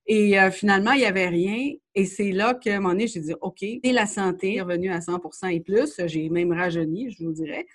Et 0.05 0.39
euh, 0.39 0.51
finalement, 0.51 0.91
il 0.91 0.99
n'y 0.99 1.05
avait 1.05 1.29
rien. 1.29 1.71
Et 1.95 2.05
c'est 2.05 2.31
là 2.31 2.53
qu'à 2.53 2.75
un 2.75 2.79
moment 2.79 2.89
donné, 2.89 3.07
j'ai 3.07 3.21
dit, 3.21 3.33
OK, 3.41 3.63
et 3.63 3.91
la 3.91 4.05
santé 4.05 4.55
est 4.55 4.61
revenue 4.61 4.91
à 4.91 4.99
100% 4.99 5.51
et 5.51 5.61
plus. 5.61 5.99
J'ai 6.05 6.29
même 6.29 6.51
rajeuni, 6.51 7.11
je 7.11 7.23
vous 7.23 7.31
dirais. 7.31 7.65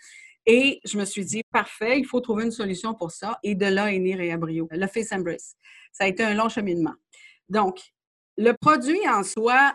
Et 0.52 0.80
je 0.84 0.98
me 0.98 1.04
suis 1.04 1.24
dit, 1.24 1.42
parfait, 1.52 2.00
il 2.00 2.04
faut 2.04 2.18
trouver 2.18 2.42
une 2.42 2.50
solution 2.50 2.92
pour 2.92 3.12
ça. 3.12 3.38
Et 3.44 3.54
de 3.54 3.66
là 3.66 3.92
est 3.92 4.00
né 4.00 4.16
Réabrio, 4.16 4.66
le 4.72 4.86
Face 4.88 5.12
Embrace. 5.12 5.54
Ça 5.92 6.02
a 6.02 6.06
été 6.08 6.24
un 6.24 6.34
long 6.34 6.48
cheminement. 6.48 6.94
Donc, 7.48 7.78
le 8.36 8.50
produit 8.60 8.98
en 9.08 9.22
soi 9.22 9.72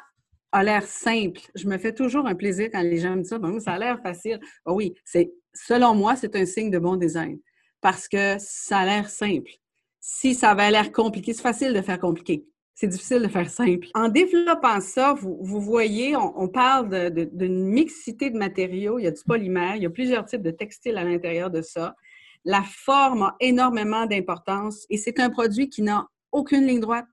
a 0.52 0.64
l'air 0.66 0.84
simple. 0.84 1.40
Je 1.56 1.66
me 1.70 1.78
fais 1.78 1.94
toujours 1.94 2.28
un 2.28 2.36
plaisir 2.36 2.68
quand 2.74 2.82
les 2.82 2.98
gens 2.98 3.16
me 3.16 3.22
disent 3.22 3.30
ça. 3.30 3.40
ça 3.62 3.72
a 3.72 3.80
l'air 3.80 4.02
facile. 4.02 4.38
Ah 4.66 4.74
oui, 4.74 4.94
c'est 5.06 5.32
selon 5.54 5.96
moi, 5.96 6.18
c'est 6.18 6.36
un 6.36 6.46
signe 6.46 6.72
de 6.72 6.80
bon 6.80 6.98
design 6.98 7.40
parce 7.80 8.10
que 8.10 8.36
ça 8.38 8.80
a 8.80 8.86
l'air 8.86 9.10
simple. 9.10 9.52
Si 10.02 10.36
ça 10.36 10.52
avait 10.52 10.72
l'air 10.72 10.92
compliqué, 10.92 11.34
c'est 11.34 11.42
facile 11.42 11.72
de 11.72 11.82
faire 11.82 12.00
compliqué. 12.00 12.46
C'est 12.76 12.88
difficile 12.88 13.22
de 13.22 13.30
faire 13.30 13.50
simple. 13.50 13.88
En 13.94 14.10
développant 14.10 14.82
ça, 14.82 15.14
vous, 15.14 15.62
voyez, 15.62 16.14
on, 16.18 16.50
parle 16.50 17.10
d'une 17.32 17.70
mixité 17.70 18.30
de 18.30 18.38
matériaux. 18.38 19.00
Il 19.00 19.04
y 19.04 19.08
a 19.08 19.12
du 19.12 19.24
polymère, 19.24 19.78
il 19.78 19.84
y 19.84 19.86
a 19.86 19.90
plusieurs 19.90 20.26
types 20.26 20.42
de 20.42 20.52
textiles 20.52 20.98
à 20.98 21.06
l'intérieur 21.06 21.50
de 21.50 21.62
ça. 21.62 21.96
La 22.44 22.64
forme 22.64 23.24
a 23.24 23.36
énormément 23.40 24.06
d'importance 24.06 24.86
et 24.90 24.98
c'est 24.98 25.22
un 25.22 25.30
produit 25.30 25.70
qui 25.70 25.84
n'a 25.84 26.06
aucune 26.34 26.68
ligne 26.68 26.82
droite, 26.82 27.08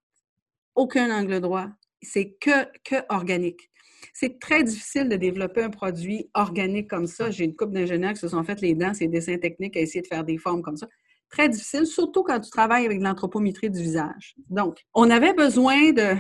aucun 0.75 1.17
angle 1.17 1.41
droit. 1.41 1.69
C'est 2.03 2.37
que, 2.41 2.65
que 2.83 2.97
organique. 3.09 3.71
C'est 4.13 4.41
très 4.41 4.65
difficile 4.65 5.09
de 5.09 5.15
développer 5.15 5.63
un 5.63 5.71
produit 5.71 6.29
organique 6.35 6.91
comme 6.91 7.07
ça. 7.07 7.31
J'ai 7.31 7.45
une 7.45 7.55
couple 7.55 7.75
d'ingénieurs 7.75 8.15
qui 8.15 8.19
se 8.19 8.29
sont 8.29 8.43
fait 8.43 8.61
les 8.61 8.75
dents, 8.75 8.95
ces 8.95 9.07
dessins 9.07 9.39
techniques 9.39 9.77
à 9.77 9.81
essayer 9.81 10.03
de 10.03 10.09
faire 10.09 10.25
des 10.25 10.39
formes 10.39 10.61
comme 10.61 10.77
ça. 10.77 10.89
Très 11.33 11.49
difficile, 11.49 11.87
surtout 11.87 12.23
quand 12.23 12.39
tu 12.41 12.51
travailles 12.51 12.85
avec 12.85 13.01
l'anthropométrie 13.01 13.71
du 13.71 13.81
visage. 13.81 14.35
Donc, 14.51 14.85
on 14.95 15.11
avait 15.11 15.33
besoin 15.33 15.93
de 15.93 16.15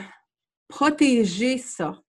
protéger 0.68 1.58
ça. 1.58 2.00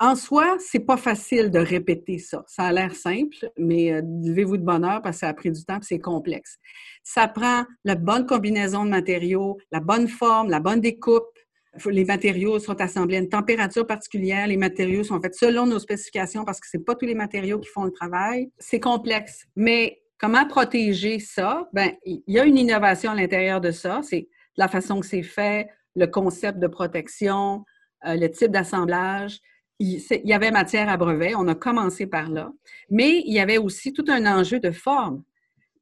En 0.00 0.16
soi, 0.16 0.56
c'est 0.58 0.80
pas 0.80 0.96
facile 0.96 1.50
de 1.50 1.58
répéter 1.58 2.18
ça. 2.18 2.42
Ça 2.48 2.64
a 2.64 2.72
l'air 2.72 2.96
simple, 2.96 3.50
mais 3.56 3.92
euh, 3.92 4.02
levez-vous 4.24 4.56
de 4.56 4.64
bonheur 4.64 5.02
parce 5.02 5.16
que 5.16 5.20
ça 5.20 5.28
a 5.28 5.34
pris 5.34 5.52
du 5.52 5.64
temps 5.64 5.76
et 5.76 5.82
c'est 5.82 5.98
complexe. 5.98 6.56
Ça 7.04 7.28
prend 7.28 7.64
la 7.84 7.94
bonne 7.94 8.26
combinaison 8.26 8.84
de 8.84 8.90
matériaux, 8.90 9.58
la 9.70 9.80
bonne 9.80 10.08
forme, 10.08 10.50
la 10.50 10.58
bonne 10.58 10.80
découpe, 10.80 11.38
les 11.86 12.04
matériaux 12.04 12.58
sont 12.58 12.80
assemblés 12.80 13.16
à 13.16 13.20
une 13.20 13.28
température 13.28 13.86
particulière. 13.86 14.46
Les 14.46 14.56
matériaux 14.56 15.04
sont 15.04 15.20
faits 15.20 15.34
selon 15.34 15.66
nos 15.66 15.78
spécifications 15.78 16.44
parce 16.44 16.60
que 16.60 16.66
ce 16.68 16.78
pas 16.78 16.94
tous 16.94 17.06
les 17.06 17.14
matériaux 17.14 17.60
qui 17.60 17.68
font 17.68 17.84
le 17.84 17.92
travail. 17.92 18.50
C'est 18.58 18.80
complexe. 18.80 19.44
Mais 19.54 19.99
comment 20.20 20.46
protéger 20.46 21.18
ça? 21.18 21.68
Ben, 21.72 21.92
il 22.04 22.22
y 22.26 22.38
a 22.38 22.44
une 22.44 22.58
innovation 22.58 23.12
à 23.12 23.14
l'intérieur 23.14 23.60
de 23.60 23.70
ça. 23.70 24.00
C'est 24.02 24.28
la 24.56 24.68
façon 24.68 25.00
que 25.00 25.06
c'est 25.06 25.22
fait, 25.22 25.68
le 25.96 26.06
concept 26.06 26.58
de 26.58 26.66
protection, 26.66 27.64
euh, 28.06 28.16
le 28.16 28.30
type 28.30 28.50
d'assemblage. 28.50 29.40
Il, 29.78 30.00
il 30.10 30.28
y 30.28 30.32
avait 30.32 30.50
matière 30.50 30.88
à 30.88 30.96
brevet. 30.96 31.34
On 31.34 31.48
a 31.48 31.54
commencé 31.54 32.06
par 32.06 32.28
là. 32.28 32.52
Mais 32.90 33.22
il 33.26 33.32
y 33.32 33.40
avait 33.40 33.58
aussi 33.58 33.92
tout 33.92 34.04
un 34.08 34.26
enjeu 34.26 34.60
de 34.60 34.70
forme. 34.70 35.24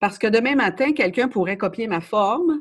Parce 0.00 0.18
que 0.18 0.28
demain 0.28 0.54
matin, 0.54 0.92
quelqu'un 0.92 1.28
pourrait 1.28 1.56
copier 1.56 1.88
ma 1.88 2.00
forme, 2.00 2.60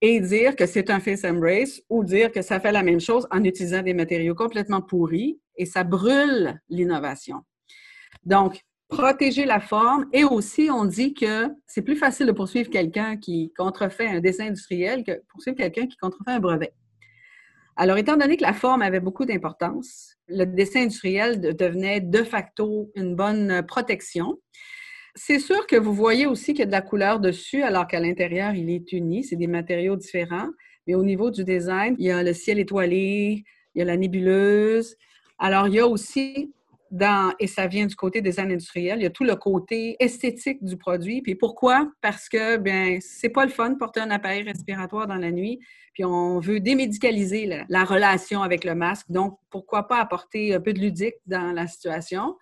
et 0.00 0.20
dire 0.20 0.56
que 0.56 0.66
c'est 0.66 0.90
un 0.90 1.00
face 1.00 1.24
embrace 1.24 1.80
ou 1.88 2.04
dire 2.04 2.30
que 2.30 2.42
ça 2.42 2.60
fait 2.60 2.72
la 2.72 2.82
même 2.82 3.00
chose 3.00 3.26
en 3.30 3.42
utilisant 3.44 3.82
des 3.82 3.94
matériaux 3.94 4.34
complètement 4.34 4.82
pourris 4.82 5.40
et 5.56 5.64
ça 5.64 5.84
brûle 5.84 6.60
l'innovation. 6.68 7.42
Donc, 8.24 8.60
protéger 8.88 9.44
la 9.44 9.60
forme 9.60 10.06
et 10.12 10.24
aussi 10.24 10.68
on 10.70 10.84
dit 10.84 11.12
que 11.14 11.48
c'est 11.66 11.82
plus 11.82 11.96
facile 11.96 12.26
de 12.26 12.32
poursuivre 12.32 12.70
quelqu'un 12.70 13.16
qui 13.16 13.52
contrefait 13.56 14.06
un 14.06 14.20
dessin 14.20 14.46
industriel 14.46 15.02
que 15.04 15.22
poursuivre 15.28 15.56
quelqu'un 15.56 15.86
qui 15.86 15.96
contrefait 15.96 16.32
un 16.32 16.40
brevet. 16.40 16.72
Alors, 17.78 17.98
étant 17.98 18.16
donné 18.16 18.38
que 18.38 18.42
la 18.42 18.54
forme 18.54 18.80
avait 18.80 19.00
beaucoup 19.00 19.26
d'importance, 19.26 20.16
le 20.28 20.44
dessin 20.44 20.84
industriel 20.84 21.40
devenait 21.40 22.00
de 22.00 22.22
facto 22.22 22.90
une 22.94 23.14
bonne 23.14 23.62
protection. 23.68 24.38
C'est 25.14 25.38
sûr 25.38 25.66
que 25.66 25.76
vous 25.76 25.92
voyez 25.92 26.26
aussi 26.26 26.54
qu'il 26.54 26.60
y 26.60 26.62
a 26.62 26.66
de 26.66 26.72
la 26.72 26.80
couleur 26.80 27.20
dessus, 27.20 27.62
alors 27.62 27.86
qu'à 27.86 28.00
l'intérieur, 28.00 28.54
il 28.54 28.70
est 28.70 28.92
uni. 28.92 29.24
C'est 29.24 29.36
des 29.36 29.46
matériaux 29.46 29.96
différents. 29.96 30.48
Mais 30.86 30.94
au 30.94 31.04
niveau 31.04 31.30
du 31.30 31.44
design, 31.44 31.96
il 31.98 32.06
y 32.06 32.10
a 32.10 32.22
le 32.22 32.32
ciel 32.32 32.58
étoilé, 32.58 33.44
il 33.74 33.78
y 33.78 33.82
a 33.82 33.84
la 33.84 33.98
nébuleuse. 33.98 34.96
Alors, 35.38 35.68
il 35.68 35.74
y 35.74 35.80
a 35.80 35.86
aussi 35.86 36.54
et 37.38 37.46
ça 37.46 37.66
vient 37.66 37.86
du 37.86 37.96
côté 37.96 38.20
design 38.20 38.50
industriel, 38.50 38.98
il 39.00 39.02
y 39.02 39.06
a 39.06 39.10
tout 39.10 39.24
le 39.24 39.36
côté 39.36 39.96
esthétique 40.00 40.64
du 40.64 40.76
produit. 40.76 41.22
Puis 41.22 41.34
pourquoi? 41.34 41.90
Parce 42.00 42.28
que, 42.28 42.56
ben, 42.56 42.98
c'est 43.00 43.28
pas 43.28 43.44
le 43.44 43.50
fun 43.50 43.70
de 43.70 43.76
porter 43.76 44.00
un 44.00 44.10
appareil 44.10 44.42
respiratoire 44.42 45.06
dans 45.06 45.16
la 45.16 45.30
nuit. 45.30 45.58
Puis 45.94 46.04
on 46.04 46.38
veut 46.40 46.60
démédicaliser 46.60 47.46
la, 47.46 47.64
la 47.68 47.84
relation 47.84 48.42
avec 48.42 48.64
le 48.64 48.74
masque. 48.74 49.06
Donc, 49.08 49.38
pourquoi 49.50 49.88
pas 49.88 50.00
apporter 50.00 50.54
un 50.54 50.60
peu 50.60 50.72
de 50.72 50.80
ludique 50.80 51.16
dans 51.26 51.52
la 51.52 51.66
situation? 51.66 52.36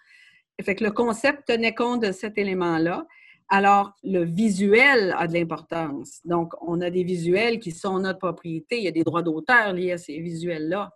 Fait 0.63 0.75
que 0.75 0.85
le 0.85 0.93
concept 0.93 1.47
tenait 1.47 1.75
compte 1.75 2.03
de 2.03 2.13
cet 2.13 2.39
élément-là. 2.39 3.07
Alors, 3.49 3.93
le 4.03 4.25
visuel 4.25 5.15
a 5.19 5.27
de 5.27 5.35
l'importance. 5.35 6.21
Donc, 6.25 6.53
on 6.61 6.81
a 6.81 6.91
des 6.91 7.05
visuels 7.05 7.59
qui 7.59 7.73
sont 7.73 7.99
notre 7.99 8.19
propriété. 8.19 8.79
Il 8.79 8.85
y 8.85 8.89
a 8.89 8.93
des 8.93 9.05
droits 9.05 9.23
d'auteur 9.23 9.73
liés 9.73 9.93
à 9.93 9.99
ces 9.99 10.19
visuels-là. 10.19 10.91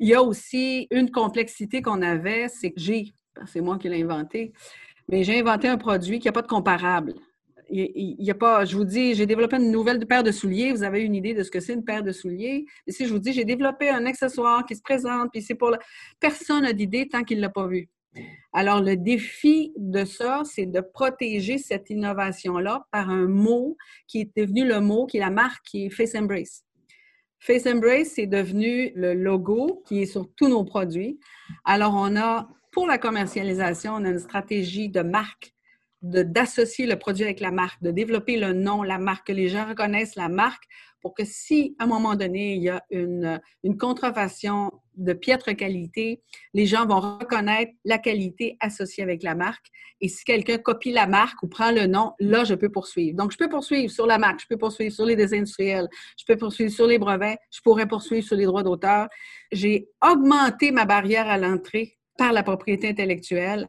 Il 0.00 0.08
y 0.08 0.14
a 0.14 0.22
aussi 0.22 0.88
une 0.90 1.10
complexité 1.10 1.82
qu'on 1.82 2.00
avait, 2.00 2.48
c'est 2.48 2.70
que 2.70 2.80
j'ai, 2.80 3.12
c'est 3.46 3.60
moi 3.60 3.78
qui 3.78 3.90
l'ai 3.90 4.02
inventé, 4.02 4.52
mais 5.10 5.24
j'ai 5.24 5.38
inventé 5.38 5.68
un 5.68 5.76
produit 5.76 6.18
qui 6.18 6.26
n'a 6.26 6.32
pas 6.32 6.40
de 6.40 6.46
comparable. 6.46 7.14
Il 7.68 8.16
n'y 8.18 8.30
a 8.30 8.34
pas, 8.34 8.64
je 8.64 8.76
vous 8.76 8.84
dis, 8.84 9.14
j'ai 9.14 9.26
développé 9.26 9.56
une 9.56 9.70
nouvelle 9.70 10.04
paire 10.04 10.24
de 10.24 10.32
souliers. 10.32 10.72
Vous 10.72 10.82
avez 10.82 11.02
une 11.02 11.14
idée 11.14 11.34
de 11.34 11.44
ce 11.44 11.50
que 11.52 11.60
c'est 11.60 11.74
une 11.74 11.84
paire 11.84 12.02
de 12.02 12.10
souliers. 12.10 12.64
Et 12.86 12.92
si 12.92 13.06
je 13.06 13.12
vous 13.12 13.20
dis, 13.20 13.32
j'ai 13.32 13.44
développé 13.44 13.90
un 13.90 14.06
accessoire 14.06 14.64
qui 14.64 14.74
se 14.74 14.82
présente, 14.82 15.28
puis 15.32 15.42
c'est 15.42 15.54
pour 15.54 15.70
la... 15.70 15.78
personne 16.18 16.62
n'a 16.62 16.72
d'idée 16.72 17.06
tant 17.06 17.22
qu'il 17.22 17.36
ne 17.36 17.42
l'a 17.42 17.50
pas 17.50 17.68
vu. 17.68 17.88
Alors, 18.52 18.80
le 18.80 18.96
défi 18.96 19.72
de 19.76 20.04
ça, 20.04 20.42
c'est 20.44 20.66
de 20.66 20.80
protéger 20.80 21.58
cette 21.58 21.90
innovation-là 21.90 22.86
par 22.90 23.08
un 23.08 23.28
mot 23.28 23.76
qui 24.08 24.22
est 24.22 24.36
devenu 24.36 24.66
le 24.66 24.80
mot, 24.80 25.06
qui 25.06 25.18
est 25.18 25.20
la 25.20 25.30
marque, 25.30 25.64
qui 25.64 25.84
est 25.84 25.90
Face 25.90 26.16
Embrace. 26.16 26.64
Face 27.40 27.66
Embrace, 27.66 28.12
c'est 28.14 28.26
devenu 28.26 28.92
le 28.94 29.14
logo 29.14 29.82
qui 29.86 30.02
est 30.02 30.06
sur 30.06 30.28
tous 30.34 30.48
nos 30.48 30.62
produits. 30.64 31.18
Alors, 31.64 31.94
on 31.96 32.14
a, 32.16 32.48
pour 32.70 32.86
la 32.86 32.98
commercialisation, 32.98 33.94
on 33.94 34.04
a 34.04 34.10
une 34.10 34.18
stratégie 34.18 34.90
de 34.90 35.00
marque 35.00 35.54
d'associer 36.02 36.86
le 36.86 36.96
produit 36.96 37.24
avec 37.24 37.40
la 37.40 37.50
marque, 37.50 37.82
de 37.82 37.90
développer 37.90 38.38
le 38.38 38.52
nom, 38.52 38.82
la 38.82 38.98
marque, 38.98 39.26
que 39.26 39.32
les 39.32 39.48
gens 39.48 39.66
reconnaissent 39.66 40.16
la 40.16 40.28
marque 40.28 40.64
pour 41.00 41.14
que 41.14 41.24
si, 41.24 41.74
à 41.78 41.84
un 41.84 41.86
moment 41.86 42.14
donné, 42.14 42.54
il 42.54 42.62
y 42.62 42.68
a 42.68 42.84
une, 42.90 43.40
une 43.64 43.76
contrefaçon 43.76 44.70
de 44.96 45.12
piètre 45.12 45.54
qualité, 45.56 46.22
les 46.52 46.66
gens 46.66 46.86
vont 46.86 47.00
reconnaître 47.00 47.72
la 47.84 47.98
qualité 47.98 48.56
associée 48.60 49.02
avec 49.02 49.22
la 49.22 49.34
marque. 49.34 49.66
Et 50.00 50.08
si 50.08 50.24
quelqu'un 50.24 50.58
copie 50.58 50.92
la 50.92 51.06
marque 51.06 51.42
ou 51.42 51.48
prend 51.48 51.70
le 51.70 51.86
nom, 51.86 52.12
là, 52.20 52.44
je 52.44 52.54
peux 52.54 52.70
poursuivre. 52.70 53.16
Donc, 53.16 53.32
je 53.32 53.38
peux 53.38 53.48
poursuivre 53.48 53.90
sur 53.90 54.06
la 54.06 54.18
marque, 54.18 54.40
je 54.42 54.46
peux 54.48 54.58
poursuivre 54.58 54.94
sur 54.94 55.06
les 55.06 55.16
désindustriels, 55.16 55.40
industriels, 55.40 55.88
je 56.18 56.24
peux 56.26 56.36
poursuivre 56.36 56.72
sur 56.72 56.86
les 56.86 56.98
brevets, 56.98 57.38
je 57.50 57.60
pourrais 57.62 57.86
poursuivre 57.86 58.26
sur 58.26 58.36
les 58.36 58.44
droits 58.44 58.62
d'auteur. 58.62 59.08
J'ai 59.52 59.88
augmenté 60.02 60.70
ma 60.70 60.84
barrière 60.84 61.28
à 61.28 61.38
l'entrée 61.38 61.98
par 62.18 62.32
la 62.32 62.42
propriété 62.42 62.88
intellectuelle. 62.88 63.68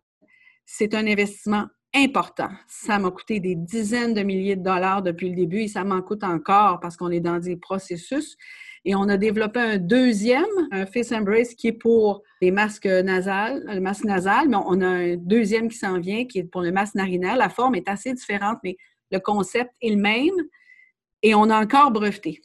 C'est 0.65 0.93
un 0.93 1.07
investissement 1.07 1.67
important. 1.93 2.49
Ça 2.67 2.99
m'a 2.99 3.11
coûté 3.11 3.39
des 3.39 3.55
dizaines 3.55 4.13
de 4.13 4.21
milliers 4.21 4.55
de 4.55 4.63
dollars 4.63 5.01
depuis 5.01 5.29
le 5.29 5.35
début 5.35 5.61
et 5.61 5.67
ça 5.67 5.83
m'en 5.83 6.01
coûte 6.01 6.23
encore 6.23 6.79
parce 6.79 6.95
qu'on 6.95 7.11
est 7.11 7.19
dans 7.19 7.39
des 7.39 7.57
processus. 7.57 8.37
Et 8.83 8.95
on 8.95 9.09
a 9.09 9.17
développé 9.17 9.59
un 9.59 9.77
deuxième, 9.77 10.45
un 10.71 10.85
Face 10.87 11.11
Embrace, 11.11 11.53
qui 11.53 11.67
est 11.67 11.73
pour 11.73 12.23
les 12.41 12.49
masques 12.49 12.87
nasales, 12.87 13.63
le 13.67 13.79
masque 13.79 14.05
nasal, 14.05 14.49
mais 14.49 14.57
on 14.57 14.81
a 14.81 14.87
un 14.87 15.15
deuxième 15.17 15.69
qui 15.69 15.77
s'en 15.77 15.99
vient, 15.99 16.25
qui 16.25 16.39
est 16.39 16.43
pour 16.43 16.61
le 16.61 16.71
masque 16.71 16.95
narinaire. 16.95 17.35
La 17.35 17.49
forme 17.49 17.75
est 17.75 17.87
assez 17.87 18.11
différente, 18.13 18.57
mais 18.63 18.77
le 19.11 19.19
concept 19.19 19.69
est 19.81 19.91
le 19.91 19.97
même. 19.97 20.33
Et 21.21 21.35
on 21.35 21.49
a 21.51 21.61
encore 21.61 21.91
breveté. 21.91 22.41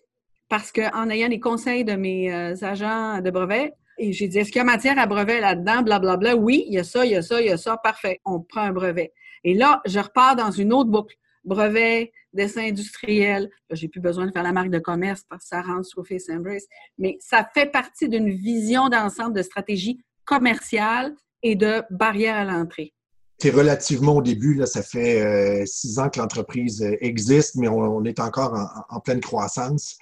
Parce 0.50 0.70
qu'en 0.70 1.09
ayant 1.09 1.28
les 1.28 1.40
conseils 1.40 1.85
de 1.85 1.94
mes 1.94 2.32
euh, 2.32 2.54
agents 2.61 3.20
de 3.22 3.30
brevet, 3.30 3.72
et 3.98 4.12
j'ai 4.12 4.28
dit, 4.28 4.38
est-ce 4.38 4.50
qu'il 4.50 4.59
y 4.59 4.61
a 4.61 4.64
matière 4.64 4.98
à 4.98 5.06
brevet 5.06 5.40
là-dedans? 5.40 5.80
Blablabla. 5.82 6.37
Oui, 6.37 6.64
il 6.66 6.74
y 6.74 6.78
a 6.78 6.85
ça, 6.85 7.06
il 7.06 7.12
y 7.12 7.16
a 7.16 7.22
ça, 7.22 7.40
il 7.40 7.46
y 7.46 7.50
a 7.50 7.56
ça. 7.56 7.78
Parfait. 7.78 8.20
On 8.26 8.40
prend 8.40 8.61
un 8.61 8.72
brevet. 8.72 9.12
Et 9.46 9.54
là, 9.54 9.80
je 9.87 10.00
repars 10.00 10.35
dans 10.35 10.50
une 10.50 10.72
autre 10.72 10.90
boucle. 10.90 11.14
Brevet, 11.44 12.11
dessin 12.32 12.66
industriel. 12.66 13.48
J'ai 13.70 13.87
plus 13.87 14.00
besoin 14.00 14.26
de 14.26 14.32
faire 14.32 14.42
la 14.42 14.50
marque 14.50 14.70
de 14.70 14.80
commerce 14.80 15.22
parce 15.28 15.44
que 15.44 15.48
ça 15.50 15.62
rentre 15.62 15.87
sur 15.87 16.04
Face 16.04 16.28
Embrace. 16.28 16.64
Mais 16.98 17.16
ça 17.20 17.48
fait 17.54 17.70
partie 17.70 18.09
d'une 18.09 18.28
vision 18.28 18.88
d'ensemble 18.88 19.35
de 19.35 19.42
stratégie 19.42 20.04
commerciale 20.24 21.14
et 21.44 21.54
de 21.54 21.85
barrière 21.90 22.35
à 22.35 22.44
l'entrée. 22.44 22.92
C'est 23.38 23.50
relativement 23.50 24.16
au 24.16 24.22
début, 24.22 24.54
là, 24.54 24.66
ça 24.66 24.82
fait 24.82 25.20
euh, 25.20 25.64
six 25.64 26.00
ans 26.00 26.09
que 26.09 26.18
l'entreprise 26.18 26.82
euh, 26.82 26.96
existe, 27.00 27.54
mais 27.54 27.68
on, 27.68 28.02
est 28.04 28.18
encore 28.18 28.85
en, 28.88 28.98
pleine 28.98 29.20
croissance. 29.20 29.96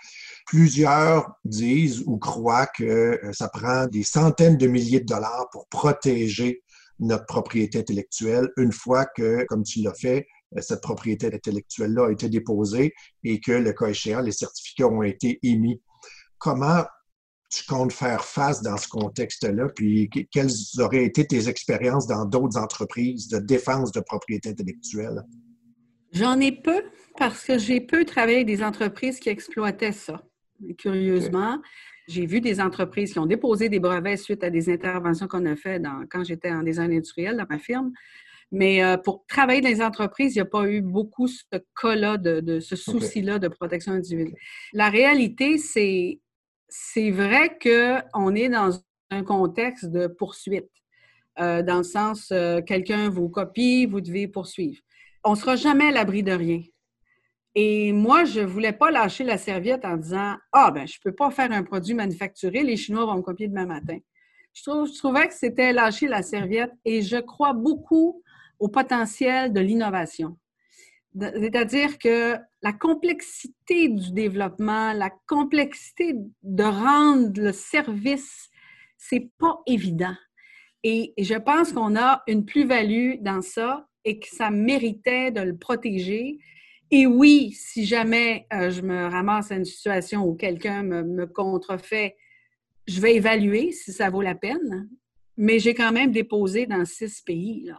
Plusieurs 0.47 1.33
disent 1.45 2.03
ou 2.07 2.17
croient 2.17 2.69
que 2.69 2.85
euh, 2.85 3.33
ça 3.33 3.49
prend 3.49 3.87
des 3.89 4.05
centaines 4.05 4.57
de 4.57 4.69
milliers 4.69 5.01
de 5.01 5.07
dollars 5.07 5.49
pour 5.53 5.67
protéger 5.69 6.63
notre 6.99 7.27
propriété 7.27 7.79
intellectuelle 7.81 8.49
une 8.57 8.73
fois 8.73 9.07
que, 9.07 9.45
comme 9.45 9.63
tu 9.63 9.81
l'as 9.83 9.95
fait, 9.95 10.27
euh, 10.57 10.61
cette 10.61 10.81
propriété 10.81 11.27
intellectuelle-là 11.27 12.07
a 12.07 12.13
été 12.13 12.29
déposée 12.29 12.95
et 13.23 13.41
que, 13.41 13.53
le 13.53 13.73
cas 13.73 13.89
échéant, 13.89 14.21
les 14.21 14.33
certificats 14.33 14.87
ont 14.87 15.03
été 15.03 15.39
émis. 15.43 15.81
Comment 16.39 16.85
tu 17.51 17.65
comptes 17.65 17.93
faire 17.93 18.25
face 18.25 18.63
dans 18.63 18.77
ce 18.77 18.89
contexte-là? 18.89 19.69
Puis, 19.75 20.11
quelles 20.31 20.51
auraient 20.79 21.05
été 21.05 21.27
tes 21.27 21.49
expériences 21.49 22.07
dans 22.07 22.25
d'autres 22.25 22.59
entreprises 22.59 23.29
de 23.29 23.39
défense 23.39 23.93
de 23.93 24.01
propriété 24.01 24.51
intellectuelle? 24.51 25.23
J'en 26.13 26.39
ai 26.41 26.53
peu 26.53 26.83
parce 27.17 27.45
que 27.45 27.59
j'ai 27.59 27.81
peu 27.81 28.05
travaillé 28.05 28.37
avec 28.39 28.47
des 28.47 28.63
entreprises 28.63 29.21
qui 29.21 29.29
exploitaient 29.29 29.93
ça. 29.93 30.23
Curieusement, 30.79 31.61
j'ai 32.07 32.27
vu 32.27 32.41
des 32.41 32.61
entreprises 32.61 33.13
qui 33.13 33.19
ont 33.19 33.27
déposé 33.27 33.69
des 33.69 33.81
brevets 33.81 34.17
suite 34.17 34.45
à 34.45 34.51
des 34.51 34.71
interventions 34.71 35.27
qu'on 35.27 35.47
a 35.47 35.57
faites 35.57 35.83
quand 36.11 36.25
j'étais 36.25 36.51
en 36.51 36.63
design 36.63 36.93
industriel 36.93 37.37
dans 37.37 37.47
ma 37.49 37.59
firme. 37.59 37.93
Mais 38.53 38.85
euh, 38.85 38.97
pour 38.97 39.25
travailler 39.27 39.61
dans 39.61 39.69
les 39.69 39.83
entreprises, 39.83 40.35
il 40.35 40.39
n'y 40.39 40.43
a 40.43 40.47
pas 40.47 40.69
eu 40.69 40.81
beaucoup 40.81 41.27
ce 41.27 41.43
cas-là, 41.81 42.19
de, 42.19 42.61
ce 42.61 42.77
souci-là 42.77 43.39
de 43.39 43.49
protection 43.49 43.93
individuelle. 43.93 44.35
La 44.73 44.91
réalité, 44.91 45.59
c'est, 45.59 46.21
c'est 46.69 47.11
vrai 47.11 47.59
qu'on 47.61 48.35
est 48.35 48.49
dans 48.49 48.71
un 49.11 49.25
contexte 49.25 49.87
de 49.87 50.07
poursuite, 50.07 50.71
euh, 51.41 51.63
dans 51.63 51.79
le 51.79 51.85
sens, 51.85 52.31
euh, 52.31 52.61
quelqu'un 52.61 53.09
vous 53.09 53.29
copie, 53.29 53.87
vous 53.87 54.01
devez 54.01 54.29
poursuivre. 54.29 54.81
On 55.25 55.33
ne 55.33 55.37
sera 55.37 55.57
jamais 55.57 55.89
à 55.89 55.91
l'abri 55.91 56.23
de 56.23 56.33
rien. 56.33 56.61
Et 57.55 57.93
moi, 57.93 58.25
je 58.25 58.41
ne 58.41 58.47
voulais 58.47 58.73
pas 58.73 58.91
lâcher 58.91 59.25
la 59.25 59.39
serviette 59.39 59.85
en 59.85 59.97
disant 59.97 60.37
Ah, 60.53 60.71
ben, 60.71 60.87
je 60.87 60.97
ne 60.99 61.11
peux 61.11 61.15
pas 61.15 61.31
faire 61.31 61.53
un 61.53 61.63
produit 61.63 61.95
manufacturé, 61.95 62.63
les 62.63 62.77
Chinois 62.77 63.07
vont 63.07 63.17
me 63.17 63.23
copier 63.23 63.49
demain 63.49 63.67
matin. 63.67 63.99
Je, 64.53 64.63
je 64.63 64.99
trouvais 64.99 65.29
que 65.29 65.35
c'était 65.35 65.73
lâcher 65.73 66.09
la 66.09 66.23
serviette 66.23 66.73
et 66.85 67.03
je 67.03 67.17
crois 67.17 67.53
beaucoup 67.53 68.23
au 68.59 68.69
potentiel 68.69 69.53
de 69.53 69.61
l'innovation. 69.61 70.37
C'est-à-dire 71.21 71.99
que 71.99 72.37
la 72.61 72.73
complexité 72.73 73.89
du 73.89 74.13
développement, 74.13 74.93
la 74.93 75.11
complexité 75.29 76.15
de 76.43 76.65
rendre 76.65 77.41
le 77.41 77.53
service, 77.53 78.49
c'est 78.97 79.31
pas 79.39 79.61
évident. 79.67 80.17
Et 80.83 81.15
je 81.19 81.35
pense 81.35 81.73
qu'on 81.73 81.97
a 81.97 82.23
une 82.27 82.45
plus-value 82.45 83.21
dans 83.21 83.43
ça 83.43 83.87
et 84.05 84.19
que 84.19 84.29
ça 84.29 84.51
méritait 84.51 85.31
de 85.31 85.41
le 85.41 85.57
protéger 85.57 86.39
et 86.95 87.09
oui, 87.09 87.51
si 87.51 87.85
jamais 87.85 88.47
euh, 88.53 88.71
je 88.71 88.81
me 88.81 89.07
ramasse 89.07 89.51
à 89.51 89.57
une 89.57 89.65
situation 89.65 90.25
où 90.25 90.37
quelqu'un 90.37 90.85
me, 90.85 91.27
contrefait, 91.27 92.17
je 92.87 93.01
vais 93.01 93.17
évaluer 93.17 93.73
si 93.73 93.93
ça 93.93 94.11
vaut 94.11 94.23
la 94.23 94.37
peine. 94.37 94.89
Mais 95.37 95.59
j'ai 95.59 95.75
quand 95.75 95.91
même 95.91 96.13
déposé 96.13 96.67
dans 96.67 96.85
six 96.85 97.21
pays, 97.21 97.73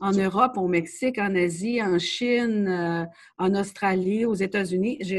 En 0.00 0.12
Europe, 0.12 0.56
au 0.56 0.66
Mexique, 0.66 1.18
en 1.18 1.34
Asie, 1.34 1.82
en 1.82 1.98
Chine, 1.98 2.68
euh, 2.68 3.04
en 3.36 3.54
Australie, 3.54 4.24
aux 4.24 4.34
États-Unis. 4.34 4.96
Je, 5.02 5.16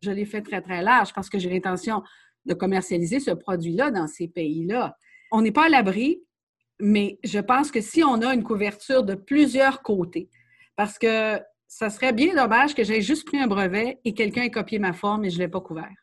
je 0.00 0.10
l'ai 0.12 0.24
fait 0.24 0.42
très, 0.42 0.60
très 0.60 0.82
large 0.82 1.12
parce 1.12 1.28
que 1.28 1.40
j'ai 1.40 1.50
l'intention 1.50 2.04
de 2.44 2.54
commercialiser 2.54 3.18
ce 3.18 3.32
produit-là 3.32 3.90
dans 3.90 4.06
ces 4.06 4.28
pays-là. 4.28 4.96
On 5.32 5.42
n'est 5.42 5.50
pas 5.50 5.66
à 5.66 5.68
l'abri, 5.68 6.22
mais 6.78 7.18
je 7.24 7.40
pense 7.40 7.72
que 7.72 7.80
si 7.80 8.04
on 8.04 8.22
a 8.22 8.32
une 8.32 8.44
couverture 8.44 9.02
de 9.02 9.16
plusieurs 9.16 9.82
côtés, 9.82 10.30
parce 10.76 10.96
que 10.96 11.40
ça 11.68 11.90
serait 11.90 12.12
bien 12.12 12.34
dommage 12.34 12.74
que 12.74 12.84
j'aie 12.84 13.02
juste 13.02 13.26
pris 13.26 13.38
un 13.38 13.46
brevet 13.46 13.98
et 14.04 14.14
quelqu'un 14.14 14.42
ait 14.42 14.50
copié 14.50 14.78
ma 14.78 14.92
forme 14.92 15.24
et 15.24 15.30
je 15.30 15.38
ne 15.38 15.42
l'ai 15.42 15.48
pas 15.48 15.60
couvert. 15.60 15.94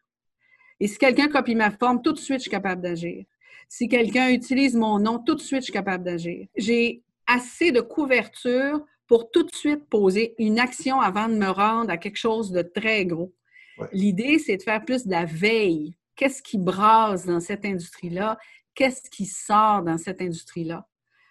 Et 0.79 0.87
si 0.87 0.97
quelqu'un 0.97 1.29
copie 1.29 1.55
ma 1.55 1.71
forme, 1.71 2.01
tout 2.01 2.11
de 2.11 2.19
suite, 2.19 2.39
je 2.39 2.43
suis 2.43 2.51
capable 2.51 2.81
d'agir. 2.81 3.23
Si 3.69 3.87
quelqu'un 3.87 4.29
utilise 4.29 4.75
mon 4.75 4.99
nom, 4.99 5.19
tout 5.19 5.35
de 5.35 5.39
suite, 5.41 5.61
je 5.61 5.65
suis 5.65 5.73
capable 5.73 6.03
d'agir. 6.03 6.47
J'ai 6.57 7.01
assez 7.25 7.71
de 7.71 7.81
couverture 7.81 8.83
pour 9.07 9.31
tout 9.31 9.43
de 9.43 9.55
suite 9.55 9.87
poser 9.89 10.35
une 10.37 10.59
action 10.59 10.99
avant 10.99 11.27
de 11.27 11.35
me 11.35 11.47
rendre 11.47 11.89
à 11.89 11.97
quelque 11.97 12.17
chose 12.17 12.51
de 12.51 12.61
très 12.61 13.05
gros. 13.05 13.33
L'idée, 13.91 14.39
c'est 14.39 14.57
de 14.57 14.63
faire 14.63 14.83
plus 14.83 15.05
de 15.05 15.11
la 15.11 15.25
veille. 15.25 15.95
Qu'est-ce 16.15 16.43
qui 16.43 16.57
brasse 16.57 17.25
dans 17.25 17.39
cette 17.39 17.65
industrie-là? 17.65 18.37
Qu'est-ce 18.75 19.09
qui 19.09 19.25
sort 19.25 19.83
dans 19.83 19.97
cette 19.97 20.21
industrie-là? 20.21 20.87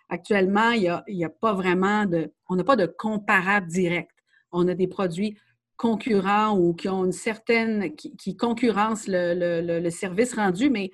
Actuellement, 0.08 0.70
il 0.70 0.80
n'y 1.08 1.24
a, 1.24 1.26
a, 1.26 1.30
pas 1.30 1.54
vraiment 1.54 2.06
de... 2.06 2.32
On 2.48 2.56
n'a 2.56 2.64
pas 2.64 2.76
de 2.76 2.86
comparable 2.86 3.68
direct 3.68 4.10
on 4.52 4.68
a 4.68 4.74
des 4.74 4.86
produits 4.86 5.36
concurrents 5.76 6.56
ou 6.56 6.74
qui 6.74 6.88
ont 6.88 7.04
une 7.04 7.12
certaine, 7.12 7.94
qui, 7.96 8.36
concurrencent 8.36 9.08
le, 9.08 9.90
service 9.90 10.34
rendu, 10.34 10.70
mais 10.70 10.90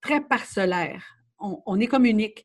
très 0.00 0.20
parcellaire. 0.20 1.04
On, 1.38 1.80
est 1.80 1.88
comme 1.88 2.06
unique. 2.06 2.44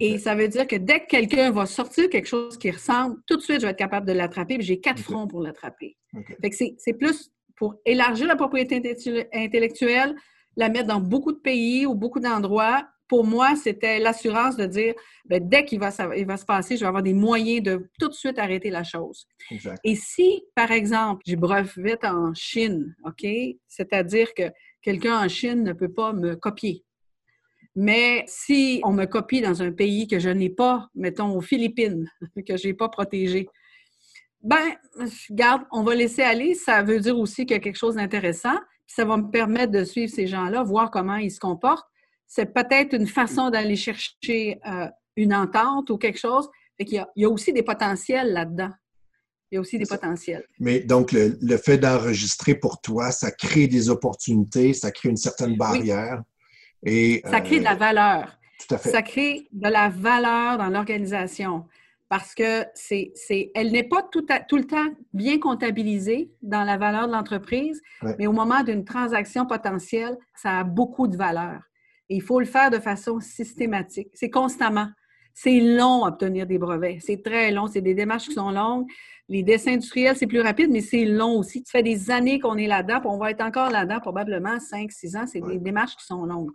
Et 0.00 0.18
ça 0.18 0.34
veut 0.34 0.48
dire 0.48 0.66
que 0.66 0.76
dès 0.76 1.00
que 1.00 1.06
quelqu'un 1.06 1.50
va 1.50 1.66
sortir 1.66 2.08
quelque 2.08 2.26
chose 2.26 2.56
qui 2.56 2.70
ressemble, 2.70 3.16
tout 3.26 3.36
de 3.36 3.42
suite, 3.42 3.60
je 3.60 3.66
vais 3.66 3.72
être 3.72 3.78
capable 3.78 4.06
de 4.06 4.12
l'attraper, 4.12 4.56
j'ai 4.60 4.80
quatre 4.80 5.00
fronts 5.00 5.28
pour 5.28 5.42
l'attraper. 5.42 5.98
c'est 6.50 6.94
plus 6.94 7.30
pour 7.56 7.76
élargir 7.84 8.26
la 8.26 8.36
propriété 8.36 8.76
intellectuelle, 9.34 10.16
la 10.56 10.68
mettre 10.68 10.88
dans 10.88 11.00
beaucoup 11.00 11.32
de 11.32 11.38
pays 11.38 11.86
ou 11.86 11.94
beaucoup 11.94 12.20
d'endroits, 12.20 12.88
pour 13.12 13.26
moi, 13.26 13.56
c'était 13.56 13.98
l'assurance 13.98 14.56
de 14.56 14.64
dire, 14.64 14.94
ben, 15.26 15.46
dès 15.46 15.66
qu'il 15.66 15.78
va, 15.78 15.90
il 16.16 16.24
va 16.24 16.38
se 16.38 16.46
passer, 16.46 16.76
je 16.76 16.80
vais 16.80 16.86
avoir 16.86 17.02
des 17.02 17.12
moyens 17.12 17.62
de 17.62 17.90
tout 18.00 18.08
de 18.08 18.14
suite 18.14 18.38
arrêter 18.38 18.70
la 18.70 18.84
chose. 18.84 19.26
Et 19.84 19.96
si, 19.96 20.42
par 20.54 20.70
exemple, 20.70 21.20
je 21.26 21.36
brevette 21.36 22.06
en 22.06 22.32
Chine, 22.32 22.96
OK, 23.04 23.26
c'est-à-dire 23.68 24.32
que 24.32 24.44
quelqu'un 24.80 25.22
en 25.22 25.28
Chine 25.28 25.62
ne 25.62 25.74
peut 25.74 25.92
pas 25.92 26.14
me 26.14 26.36
copier. 26.36 26.86
Mais 27.76 28.24
si 28.26 28.80
on 28.82 28.92
me 28.92 29.04
copie 29.04 29.42
dans 29.42 29.62
un 29.62 29.72
pays 29.72 30.06
que 30.06 30.18
je 30.18 30.30
n'ai 30.30 30.48
pas, 30.48 30.88
mettons 30.94 31.36
aux 31.36 31.42
Philippines, 31.42 32.08
que 32.48 32.56
je 32.56 32.68
n'ai 32.68 32.74
pas 32.74 32.88
protégé, 32.88 33.46
ben, 34.40 34.72
garde, 35.32 35.64
on 35.70 35.82
va 35.82 35.94
laisser 35.94 36.22
aller. 36.22 36.54
Ça 36.54 36.82
veut 36.82 36.98
dire 36.98 37.18
aussi 37.18 37.44
qu'il 37.44 37.56
y 37.56 37.60
a 37.60 37.62
quelque 37.62 37.76
chose 37.76 37.96
d'intéressant. 37.96 38.56
Ça 38.86 39.04
va 39.04 39.18
me 39.18 39.30
permettre 39.30 39.72
de 39.72 39.84
suivre 39.84 40.10
ces 40.10 40.26
gens-là, 40.26 40.62
voir 40.62 40.90
comment 40.90 41.16
ils 41.16 41.30
se 41.30 41.38
comportent 41.38 41.92
c'est 42.34 42.46
peut-être 42.46 42.94
une 42.94 43.06
façon 43.06 43.50
d'aller 43.50 43.76
chercher 43.76 44.58
euh, 44.66 44.88
une 45.16 45.34
entente 45.34 45.90
ou 45.90 45.98
quelque 45.98 46.18
chose. 46.18 46.48
il, 46.78 47.04
y 47.16 47.24
a, 47.26 47.28
aussi 47.28 47.52
des 47.52 47.62
potentiels 47.62 48.32
là-dedans. 48.32 48.70
Il 49.50 49.56
y 49.56 49.58
a 49.58 49.60
aussi 49.60 49.78
des 49.78 49.84
potentiels. 49.84 50.42
Mais 50.58 50.80
donc, 50.80 51.12
le, 51.12 51.56
fait 51.58 51.76
d'enregistrer 51.76 52.54
pour 52.54 52.80
toi, 52.80 53.10
ça 53.10 53.30
crée 53.32 53.66
des 53.66 53.90
opportunités, 53.90 54.72
ça 54.72 54.90
crée 54.90 55.10
une 55.10 55.18
certaine 55.18 55.58
barrière. 55.58 56.22
Et, 56.82 57.20
ça 57.26 57.42
crée 57.42 57.58
de 57.58 57.64
la 57.64 57.74
euh, 57.74 57.76
valeur. 57.76 58.38
Tout 58.66 58.76
à 58.76 58.78
fait. 58.78 58.90
Ça 58.90 59.02
crée 59.02 59.46
de 59.52 59.68
la 59.68 59.90
valeur 59.90 60.56
dans 60.56 60.70
l'organisation. 60.70 61.66
parce 62.08 62.34
que 62.34 62.64
c'est, 62.72 63.12
elle 63.54 63.72
n'est 63.72 63.84
pas 63.84 64.08
tout, 64.10 64.26
tout, 64.48 64.56
le 64.56 64.66
temps 64.66 64.88
bien 65.12 65.38
comptabilisée 65.38 66.32
dans 66.40 66.64
la 66.64 66.78
valeur 66.78 67.08
de 67.08 67.12
l'entreprise, 67.12 67.82
mais 68.18 68.26
au 68.26 68.32
moment 68.32 68.62
d'une 68.62 68.86
transaction 68.86 69.44
potentielle, 69.44 70.16
ça 70.34 70.60
a 70.60 70.64
beaucoup 70.64 71.08
de 71.08 71.18
valeur. 71.18 71.60
Et 72.12 72.16
il 72.16 72.20
faut 72.20 72.40
le 72.40 72.44
faire 72.44 72.70
de 72.70 72.78
façon 72.78 73.20
systématique. 73.20 74.08
C'est 74.12 74.28
constamment. 74.28 74.86
C'est 75.32 75.60
long 75.60 76.04
obtenir 76.04 76.46
des 76.46 76.58
brevets. 76.58 76.98
C'est 77.00 77.22
très 77.22 77.50
long. 77.50 77.66
C'est 77.66 77.80
des 77.80 77.94
démarches 77.94 78.28
qui 78.28 78.34
sont 78.34 78.50
longues. 78.50 78.84
Les 79.30 79.42
dessins 79.42 79.72
industriels, 79.72 80.14
c'est 80.14 80.26
plus 80.26 80.42
rapide, 80.42 80.70
mais 80.70 80.82
c'est 80.82 81.06
long 81.06 81.38
aussi. 81.38 81.62
Ça 81.64 81.78
fait 81.78 81.82
des 81.82 82.10
années 82.10 82.38
qu'on 82.38 82.58
est 82.58 82.66
là-dedans, 82.66 83.00
puis 83.00 83.08
on 83.10 83.16
va 83.16 83.30
être 83.30 83.40
encore 83.40 83.70
là-dedans 83.70 83.98
probablement 84.00 84.60
5, 84.60 84.92
6 84.92 85.16
ans. 85.16 85.24
C'est 85.26 85.40
des 85.40 85.58
démarches 85.58 85.96
qui 85.96 86.04
sont 86.04 86.26
longues. 86.26 86.50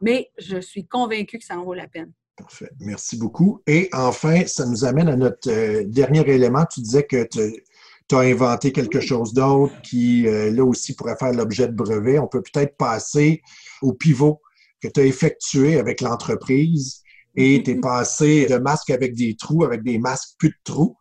Mais 0.00 0.30
je 0.38 0.60
suis 0.60 0.86
convaincue 0.86 1.38
que 1.38 1.44
ça 1.44 1.58
en 1.58 1.64
vaut 1.64 1.74
la 1.74 1.88
peine. 1.88 2.12
Parfait. 2.36 2.70
Merci 2.78 3.18
beaucoup. 3.18 3.62
Et 3.66 3.88
enfin, 3.92 4.46
ça 4.46 4.64
nous 4.64 4.84
amène 4.84 5.08
à 5.08 5.16
notre 5.16 5.50
euh, 5.50 5.82
dernier 5.88 6.20
élément. 6.30 6.66
Tu 6.72 6.82
disais 6.82 7.02
que 7.02 7.24
tu 7.24 8.14
as 8.14 8.18
inventé 8.18 8.70
quelque 8.70 9.00
chose 9.00 9.34
d'autre 9.34 9.74
qui, 9.82 10.28
euh, 10.28 10.52
là 10.52 10.64
aussi, 10.64 10.94
pourrait 10.94 11.16
faire 11.16 11.32
l'objet 11.32 11.66
de 11.66 11.74
brevet. 11.74 12.20
On 12.20 12.28
peut 12.28 12.42
peut-être 12.42 12.76
passer 12.76 13.42
au 13.82 13.92
pivot 13.92 14.40
que 14.82 14.88
tu 14.88 15.00
as 15.00 15.04
effectué 15.04 15.78
avec 15.78 16.00
l'entreprise 16.00 17.02
et 17.34 17.62
tu 17.62 17.72
es 17.72 17.80
passé 17.80 18.46
de 18.46 18.56
masques 18.56 18.90
avec 18.90 19.14
des 19.14 19.36
trous 19.36 19.64
avec 19.64 19.82
des 19.82 19.98
masques 19.98 20.30
plus 20.38 20.50
de 20.50 20.54
trous. 20.64 20.96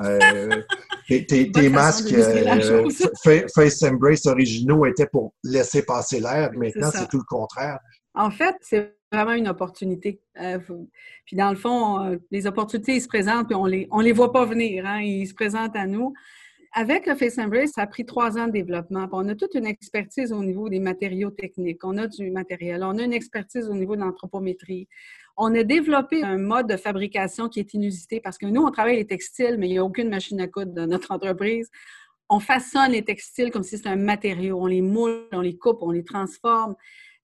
Euh, 0.00 0.62
tes, 1.08 1.68
masques 1.70 2.12
euh, 2.12 2.88
Face 3.54 3.82
Embrace 3.82 4.26
originaux 4.26 4.86
étaient 4.86 5.08
pour 5.08 5.34
laisser 5.42 5.82
passer 5.82 6.20
l'air. 6.20 6.50
Maintenant, 6.54 6.90
c'est 6.92 7.08
tout 7.08 7.18
le 7.18 7.24
contraire. 7.24 7.78
En 8.14 8.30
fait, 8.30 8.54
c'est 8.60 8.94
vraiment 9.12 9.32
une 9.32 9.48
opportunité. 9.48 10.20
Euh, 10.40 10.58
puis 11.24 11.36
dans 11.36 11.50
le 11.50 11.56
fond, 11.56 12.18
les 12.30 12.46
opportunités, 12.46 12.96
ils 12.96 13.00
se 13.00 13.08
présentent, 13.08 13.48
puis 13.48 13.56
on 13.56 13.66
les, 13.66 13.88
on 13.90 14.00
les 14.00 14.12
voit 14.12 14.32
pas 14.32 14.44
venir. 14.44 14.86
Hein, 14.86 15.00
ils 15.00 15.26
se 15.26 15.34
présentent 15.34 15.76
à 15.76 15.86
nous. 15.86 16.14
Avec 16.74 17.06
le 17.06 17.14
Face 17.14 17.38
Embrace, 17.38 17.70
ça 17.70 17.82
a 17.82 17.86
pris 17.86 18.04
trois 18.04 18.36
ans 18.38 18.46
de 18.46 18.52
développement. 18.52 19.08
on 19.12 19.28
a 19.28 19.34
toute 19.34 19.54
une 19.54 19.66
expertise 19.66 20.32
au 20.32 20.42
niveau 20.42 20.68
des 20.68 20.80
matériaux 20.80 21.30
techniques. 21.30 21.82
On 21.82 21.96
a 21.96 22.06
du 22.06 22.30
matériel. 22.30 22.84
On 22.84 22.98
a 22.98 23.02
une 23.02 23.14
expertise 23.14 23.68
au 23.68 23.74
niveau 23.74 23.96
de 23.96 24.02
l'anthropométrie. 24.02 24.86
On 25.36 25.54
a 25.54 25.62
développé 25.62 26.22
un 26.22 26.36
mode 26.36 26.68
de 26.68 26.76
fabrication 26.76 27.48
qui 27.48 27.60
est 27.60 27.72
inusité 27.72 28.20
parce 28.20 28.36
que 28.36 28.46
nous, 28.46 28.62
on 28.62 28.70
travaille 28.70 28.96
les 28.96 29.06
textiles, 29.06 29.56
mais 29.58 29.68
il 29.68 29.72
n'y 29.72 29.78
a 29.78 29.84
aucune 29.84 30.10
machine 30.10 30.40
à 30.40 30.46
coudre 30.46 30.72
dans 30.72 30.86
notre 30.86 31.10
entreprise. 31.10 31.70
On 32.28 32.40
façonne 32.40 32.92
les 32.92 33.04
textiles 33.04 33.50
comme 33.50 33.62
si 33.62 33.78
c'était 33.78 33.88
un 33.88 33.96
matériau. 33.96 34.60
On 34.60 34.66
les 34.66 34.82
moule, 34.82 35.26
on 35.32 35.40
les 35.40 35.56
coupe, 35.56 35.78
on 35.80 35.90
les 35.90 36.04
transforme. 36.04 36.74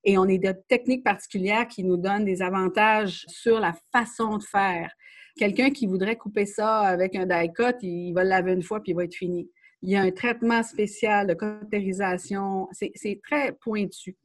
Et 0.05 0.17
on 0.17 0.27
est 0.27 0.39
de 0.39 0.55
techniques 0.69 1.05
particulières 1.05 1.69
qui 1.69 1.85
nous 1.85 1.97
donnent 1.97 2.25
des 2.25 2.41
avantages 2.41 3.25
sur 3.29 3.61
la 3.61 3.75
façon 3.93 4.39
de 4.39 4.43
faire. 4.43 4.91
Quelqu'un 5.37 5.71
qui 5.71 5.87
voudrait 5.87 6.17
couper 6.17 6.47
ça 6.47 6.81
avec 6.81 7.17
un 7.17 7.27
die-cut, 7.27 7.79
il 7.83 8.13
va 8.13 8.23
le 8.23 8.31
laver 8.31 8.53
une 8.53 8.63
fois 8.63 8.81
puis 8.81 8.93
il 8.93 8.95
va 8.95 9.05
être 9.05 9.15
fini. 9.15 9.51
Il 9.83 9.91
y 9.91 9.97
a 9.97 10.01
un 10.01 10.11
traitement 10.11 10.63
spécial 10.63 11.27
de 11.27 11.35
cautérisation. 11.35 12.69
C'est 12.73 13.21
très 13.23 13.53
pointu. 13.53 14.17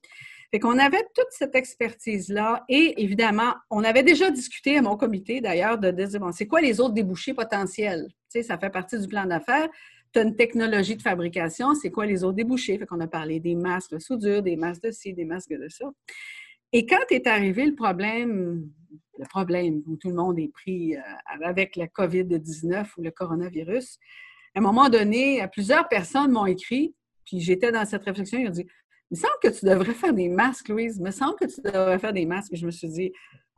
Fait 0.51 0.59
qu'on 0.59 0.79
avait 0.79 1.03
toute 1.13 1.27
cette 1.31 1.53
expertise-là 1.53 2.63
et 2.69 3.03
évidemment, 3.03 3.53
on 3.69 3.83
avait 3.83 4.03
déjà 4.03 4.31
discuté 4.31 4.77
à 4.77 4.81
mon 4.81 4.97
comité 4.97 5.41
d'ailleurs 5.41 5.77
de 5.77 5.91
dire, 5.91 6.07
c'est 6.33 6.47
quoi 6.47 6.61
les 6.61 6.79
autres 6.79 6.93
débouchés 6.93 7.33
potentiels? 7.33 8.07
Tu 8.07 8.39
sais, 8.39 8.43
ça 8.43 8.57
fait 8.57 8.71
partie 8.71 8.99
du 8.99 9.07
plan 9.07 9.25
d'affaires. 9.25 9.69
Tu 10.11 10.19
as 10.19 10.23
une 10.23 10.35
technologie 10.35 10.95
de 10.95 11.03
fabrication, 11.03 11.75
c'est 11.75 11.91
quoi 11.91 12.07
les 12.07 12.23
autres 12.23 12.35
débouchés? 12.35 12.79
Fait 12.79 12.87
qu'on 12.87 12.99
a 12.99 13.07
parlé 13.07 13.39
des 13.39 13.53
masques 13.53 13.91
de 13.91 13.99
soudure, 13.99 14.41
des 14.41 14.55
masques 14.55 14.81
de 14.83 14.91
ci, 14.91 15.13
des 15.13 15.25
masques 15.25 15.53
de 15.53 15.67
ça. 15.69 15.85
Et 16.73 16.85
quand 16.85 17.03
est 17.09 17.27
arrivé 17.27 17.65
le 17.65 17.75
problème, 17.75 18.69
le 19.17 19.25
problème 19.25 19.81
où 19.87 19.97
tout 19.97 20.09
le 20.09 20.15
monde 20.15 20.39
est 20.39 20.51
pris 20.51 20.95
euh, 20.95 21.01
avec 21.43 21.75
la 21.75 21.87
COVID-19 21.87 22.87
ou 22.97 23.01
le 23.01 23.11
coronavirus, 23.11 23.97
à 24.55 24.59
un 24.59 24.61
moment 24.61 24.89
donné, 24.89 25.45
plusieurs 25.51 25.87
personnes 25.87 26.31
m'ont 26.31 26.45
écrit, 26.45 26.95
puis 27.25 27.39
j'étais 27.39 27.71
dans 27.71 27.85
cette 27.85 28.03
réflexion, 28.03 28.39
ils 28.39 28.47
ont 28.47 28.51
dit 28.51 28.65
il 29.11 29.15
me 29.15 29.21
semble 29.21 29.33
que 29.41 29.47
tu 29.47 29.65
devrais 29.65 29.93
faire 29.93 30.13
des 30.13 30.29
masques, 30.29 30.69
Louise. 30.69 30.97
Il 30.97 31.03
me 31.03 31.11
semble 31.11 31.35
que 31.35 31.45
tu 31.45 31.61
devrais 31.61 31.97
faire 31.97 32.13
des 32.13 32.27
masques. 32.27 32.53
Et 32.53 32.57
je 32.57 32.65
me 32.65 32.71
suis 32.71 32.89
dit, 32.89 33.11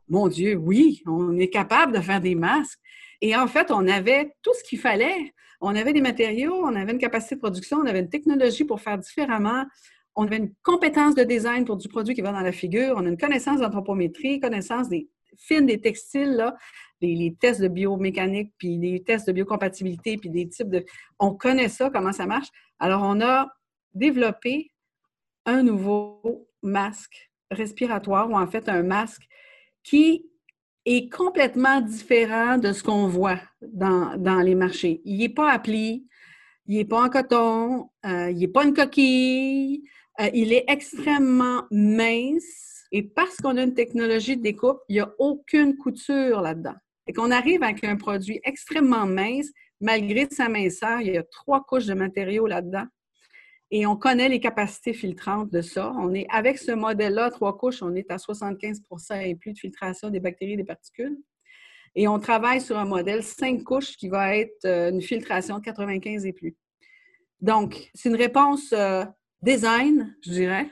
mon 0.08 0.28
Dieu, 0.28 0.54
oui, 0.56 1.02
on 1.06 1.38
est 1.38 1.50
capable 1.50 1.92
de 1.92 2.00
faire 2.00 2.22
des 2.22 2.34
masques. 2.34 2.78
Et 3.20 3.36
en 3.36 3.46
fait, 3.46 3.70
on 3.70 3.86
avait 3.86 4.32
tout 4.42 4.52
ce 4.54 4.64
qu'il 4.64 4.78
fallait. 4.78 5.34
On 5.60 5.76
avait 5.76 5.92
des 5.92 6.00
matériaux, 6.00 6.54
on 6.54 6.74
avait 6.74 6.92
une 6.92 6.98
capacité 6.98 7.34
de 7.34 7.40
production, 7.40 7.78
on 7.78 7.86
avait 7.86 8.00
une 8.00 8.08
technologie 8.08 8.64
pour 8.64 8.80
faire 8.80 8.98
différemment. 8.98 9.64
On 10.14 10.24
avait 10.24 10.38
une 10.38 10.52
compétence 10.62 11.14
de 11.14 11.24
design 11.24 11.64
pour 11.64 11.76
du 11.76 11.88
produit 11.88 12.14
qui 12.14 12.20
va 12.20 12.32
dans 12.32 12.40
la 12.40 12.52
figure. 12.52 12.94
On 12.96 13.06
a 13.06 13.08
une 13.08 13.18
connaissance 13.18 13.60
d'anthropométrie, 13.60 14.40
connaissance 14.40 14.88
des 14.88 15.08
fines 15.38 15.66
des 15.66 15.80
textiles, 15.80 16.32
là, 16.32 16.56
les, 17.00 17.34
tests 17.40 17.60
de 17.60 17.68
biomécanique, 17.68 18.52
puis 18.58 18.78
les 18.78 19.02
tests 19.02 19.26
de 19.26 19.32
biocompatibilité, 19.32 20.16
puis 20.16 20.30
des 20.30 20.48
types 20.48 20.70
de... 20.70 20.84
On 21.18 21.34
connaît 21.34 21.68
ça, 21.68 21.90
comment 21.90 22.12
ça 22.12 22.26
marche. 22.26 22.48
Alors, 22.78 23.02
on 23.02 23.20
a 23.20 23.48
développé 23.94 24.70
un 25.46 25.62
nouveau 25.62 26.48
masque 26.62 27.30
respiratoire 27.50 28.30
ou 28.30 28.36
en 28.36 28.46
fait 28.46 28.68
un 28.68 28.82
masque 28.82 29.26
qui 29.82 30.26
est 30.84 31.12
complètement 31.12 31.80
différent 31.80 32.58
de 32.58 32.72
ce 32.72 32.82
qu'on 32.82 33.06
voit 33.06 33.40
dans, 33.60 34.42
les 34.42 34.54
marchés. 34.54 35.00
Il 35.04 35.18
n'est 35.18 35.28
pas 35.28 35.50
appli, 35.50 36.06
il 36.66 36.76
n'est 36.76 36.84
pas 36.84 37.02
en 37.04 37.08
coton, 37.08 37.90
euh, 38.06 38.30
il 38.30 38.38
n'est 38.38 38.48
pas 38.48 38.64
une 38.64 38.74
coquille, 38.74 39.82
euh, 40.20 40.30
il 40.32 40.52
est 40.52 40.64
extrêmement 40.68 41.64
mince 41.70 42.84
et 42.92 43.02
parce 43.02 43.36
qu'on 43.36 43.56
a 43.56 43.62
une 43.62 43.74
technologie 43.74 44.36
de 44.36 44.42
découpe, 44.42 44.78
il 44.88 44.94
n'y 44.94 45.00
a 45.00 45.12
aucune 45.18 45.76
couture 45.76 46.40
là-dedans. 46.40 46.74
Et 47.06 47.12
qu'on 47.12 47.30
arrive 47.30 47.62
avec 47.62 47.82
un 47.84 47.96
produit 47.96 48.40
extrêmement 48.44 49.06
mince, 49.06 49.48
malgré 49.80 50.28
sa 50.30 50.48
minceur, 50.48 51.00
il 51.00 51.14
y 51.14 51.18
a 51.18 51.24
trois 51.24 51.64
couches 51.64 51.86
de 51.86 51.94
matériaux 51.94 52.46
là-dedans 52.46 52.86
et 53.72 53.86
on 53.86 53.96
connaît 53.96 54.28
les 54.28 54.38
capacités 54.38 54.92
filtrantes 54.92 55.50
de 55.50 55.62
ça. 55.62 55.92
On 55.96 56.12
est 56.12 56.26
avec 56.28 56.58
ce 56.58 56.72
modèle-là, 56.72 57.30
trois 57.30 57.56
couches, 57.56 57.82
on 57.82 57.94
est 57.94 58.10
à 58.10 58.16
75% 58.16 59.26
et 59.26 59.34
plus 59.34 59.54
de 59.54 59.58
filtration 59.58 60.10
des 60.10 60.20
bactéries 60.20 60.52
et 60.52 60.56
des 60.58 60.64
particules. 60.64 61.16
Et 61.94 62.08
on 62.08 62.18
travaille 62.18 62.60
sur 62.60 62.78
un 62.78 62.84
modèle 62.84 63.22
cinq 63.22 63.64
couches 63.64 63.96
qui 63.96 64.08
va 64.08 64.36
être 64.36 64.64
euh, 64.64 64.90
une 64.90 65.02
filtration 65.02 65.58
de 65.58 65.62
95 65.64 66.24
et 66.26 66.32
plus. 66.32 66.56
Donc, 67.40 67.90
c'est 67.94 68.08
une 68.08 68.16
réponse 68.16 68.72
euh, 68.72 69.04
design, 69.42 70.16
je 70.24 70.30
dirais, 70.30 70.70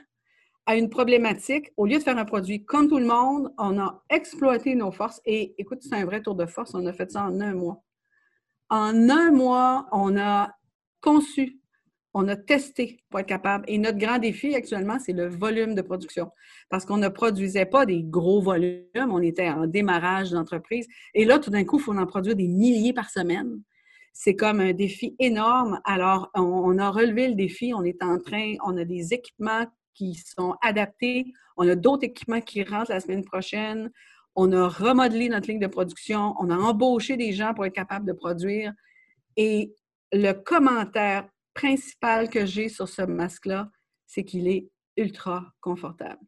à 0.65 0.75
une 0.75 0.89
problématique. 0.89 1.71
Au 1.77 1.85
lieu 1.85 1.97
de 1.97 2.03
faire 2.03 2.17
un 2.17 2.25
produit 2.25 2.65
comme 2.65 2.87
tout 2.87 2.97
le 2.97 3.05
monde, 3.05 3.53
on 3.57 3.79
a 3.79 4.03
exploité 4.09 4.73
nos 4.75 4.91
forces. 4.91 5.21
Et 5.25 5.53
écoute, 5.57 5.79
c'est 5.81 5.95
un 5.95 6.05
vrai 6.05 6.21
tour 6.21 6.35
de 6.35 6.45
force. 6.45 6.73
On 6.73 6.85
a 6.85 6.93
fait 6.93 7.11
ça 7.11 7.23
en 7.23 7.39
un 7.39 7.53
mois. 7.53 7.83
En 8.69 9.09
un 9.09 9.31
mois, 9.31 9.87
on 9.91 10.17
a 10.17 10.49
conçu 11.01 11.60
on 12.13 12.27
a 12.27 12.35
testé 12.35 12.99
pour 13.09 13.19
être 13.19 13.27
capable. 13.27 13.63
Et 13.67 13.77
notre 13.77 13.97
grand 13.97 14.19
défi 14.19 14.53
actuellement, 14.55 14.99
c'est 14.99 15.13
le 15.13 15.27
volume 15.27 15.75
de 15.75 15.81
production. 15.81 16.29
Parce 16.69 16.85
qu'on 16.85 16.97
ne 16.97 17.07
produisait 17.07 17.65
pas 17.65 17.85
des 17.85 18.03
gros 18.03 18.41
volumes, 18.41 18.85
on 18.95 19.21
était 19.21 19.49
en 19.49 19.65
démarrage 19.65 20.31
d'entreprise. 20.31 20.87
Et 21.13 21.25
là, 21.25 21.39
tout 21.39 21.49
d'un 21.49 21.63
coup, 21.63 21.79
il 21.79 21.83
faut 21.83 21.97
en 21.97 22.05
produire 22.05 22.35
des 22.35 22.47
milliers 22.47 22.93
par 22.93 23.09
semaine. 23.09 23.61
C'est 24.13 24.35
comme 24.35 24.59
un 24.59 24.73
défi 24.73 25.15
énorme. 25.19 25.79
Alors, 25.85 26.29
on, 26.35 26.77
a 26.77 26.89
relevé 26.89 27.29
le 27.29 27.35
défi. 27.35 27.73
On 27.73 27.83
est 27.83 28.03
en 28.03 28.19
train, 28.19 28.55
on 28.65 28.75
a 28.77 28.83
des 28.83 29.13
équipements 29.13 29.65
qui 29.93 30.15
sont 30.15 30.55
adaptés. 30.61 31.31
On 31.55 31.67
a 31.67 31.75
d'autres 31.75 32.03
équipements 32.03 32.41
qui 32.41 32.63
rentrent 32.63 32.91
la 32.91 32.99
semaine 32.99 33.23
prochaine. 33.23 33.89
On 34.35 34.51
a 34.51 34.67
remodelé 34.67 35.29
notre 35.29 35.47
ligne 35.47 35.59
de 35.59 35.67
production. 35.67 36.35
On 36.39 36.49
a 36.49 36.57
embauché 36.57 37.15
des 37.15 37.31
gens 37.31 37.53
pour 37.53 37.65
être 37.65 37.73
capable 37.73 38.05
de 38.05 38.13
produire. 38.13 38.73
Et 39.37 39.73
le 40.11 40.33
commentaire 40.33 41.25
principal 41.53 42.29
que 42.29 42.45
j'ai 42.45 42.69
sur 42.69 42.87
ce 42.87 43.01
masque-là, 43.01 43.69
c'est 44.05 44.23
qu'il 44.23 44.47
est 44.47 44.69
ultra 44.97 45.53
confortable. 45.61 46.19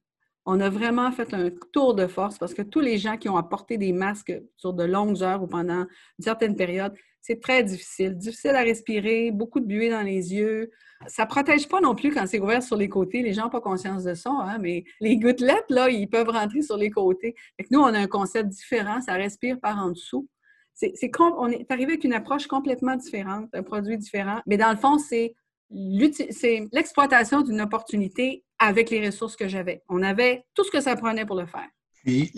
On 0.45 0.59
a 0.59 0.69
vraiment 0.69 1.11
fait 1.11 1.33
un 1.33 1.49
tour 1.71 1.95
de 1.95 2.05
force 2.05 2.37
parce 2.37 2.53
que 2.53 2.61
tous 2.61 2.81
les 2.81 2.97
gens 2.97 3.17
qui 3.17 3.29
ont 3.29 3.37
apporté 3.37 3.77
des 3.77 3.93
masques 3.93 4.33
sur 4.57 4.73
de 4.73 4.83
longues 4.83 5.23
heures 5.23 5.41
ou 5.41 5.47
pendant 5.47 5.81
une 6.19 6.23
certaine 6.23 6.55
période, 6.55 6.93
c'est 7.21 7.39
très 7.39 7.63
difficile. 7.63 8.17
Difficile 8.17 8.51
à 8.51 8.61
respirer, 8.61 9.31
beaucoup 9.31 9.61
de 9.61 9.65
buée 9.65 9.89
dans 9.89 10.01
les 10.01 10.33
yeux. 10.33 10.69
Ça 11.07 11.23
ne 11.23 11.29
protège 11.29 11.69
pas 11.69 11.79
non 11.79 11.95
plus 11.95 12.13
quand 12.13 12.27
c'est 12.27 12.41
ouvert 12.41 12.61
sur 12.61 12.75
les 12.75 12.89
côtés. 12.89 13.21
Les 13.21 13.31
gens 13.31 13.43
n'ont 13.43 13.49
pas 13.49 13.61
conscience 13.61 14.03
de 14.03 14.13
ça, 14.13 14.29
hein, 14.29 14.57
mais 14.59 14.83
les 14.99 15.17
gouttelettes, 15.17 15.69
là, 15.69 15.89
ils 15.89 16.09
peuvent 16.09 16.27
rentrer 16.27 16.61
sur 16.61 16.75
les 16.75 16.89
côtés. 16.89 17.35
nous, 17.71 17.79
on 17.79 17.85
a 17.85 17.99
un 17.99 18.07
concept 18.07 18.49
différent. 18.49 18.99
Ça 18.99 19.13
respire 19.13 19.57
par 19.61 19.77
en 19.77 19.91
dessous. 19.91 20.27
C'est, 20.73 20.93
on 21.19 21.49
est 21.49 21.71
arrivé 21.71 21.93
avec 21.93 22.03
une 22.03 22.13
approche 22.13 22.47
complètement 22.47 22.95
différente, 22.95 23.49
un 23.53 23.63
produit 23.63 23.97
différent. 23.97 24.39
Mais 24.45 24.57
dans 24.57 24.71
le 24.71 24.77
fond, 24.77 24.97
c'est, 24.97 25.35
l'exploitation 25.69 27.41
d'une 27.41 27.61
opportunité 27.61 28.43
avec 28.59 28.89
les 28.89 29.05
ressources 29.05 29.35
que 29.35 29.47
j'avais. 29.47 29.83
On 29.89 30.01
avait 30.01 30.45
tout 30.53 30.63
ce 30.63 30.71
que 30.71 30.81
ça 30.81 30.95
prenait 30.95 31.25
pour 31.25 31.35
le 31.35 31.45
faire. 31.45 31.67
Puis, 32.03 32.33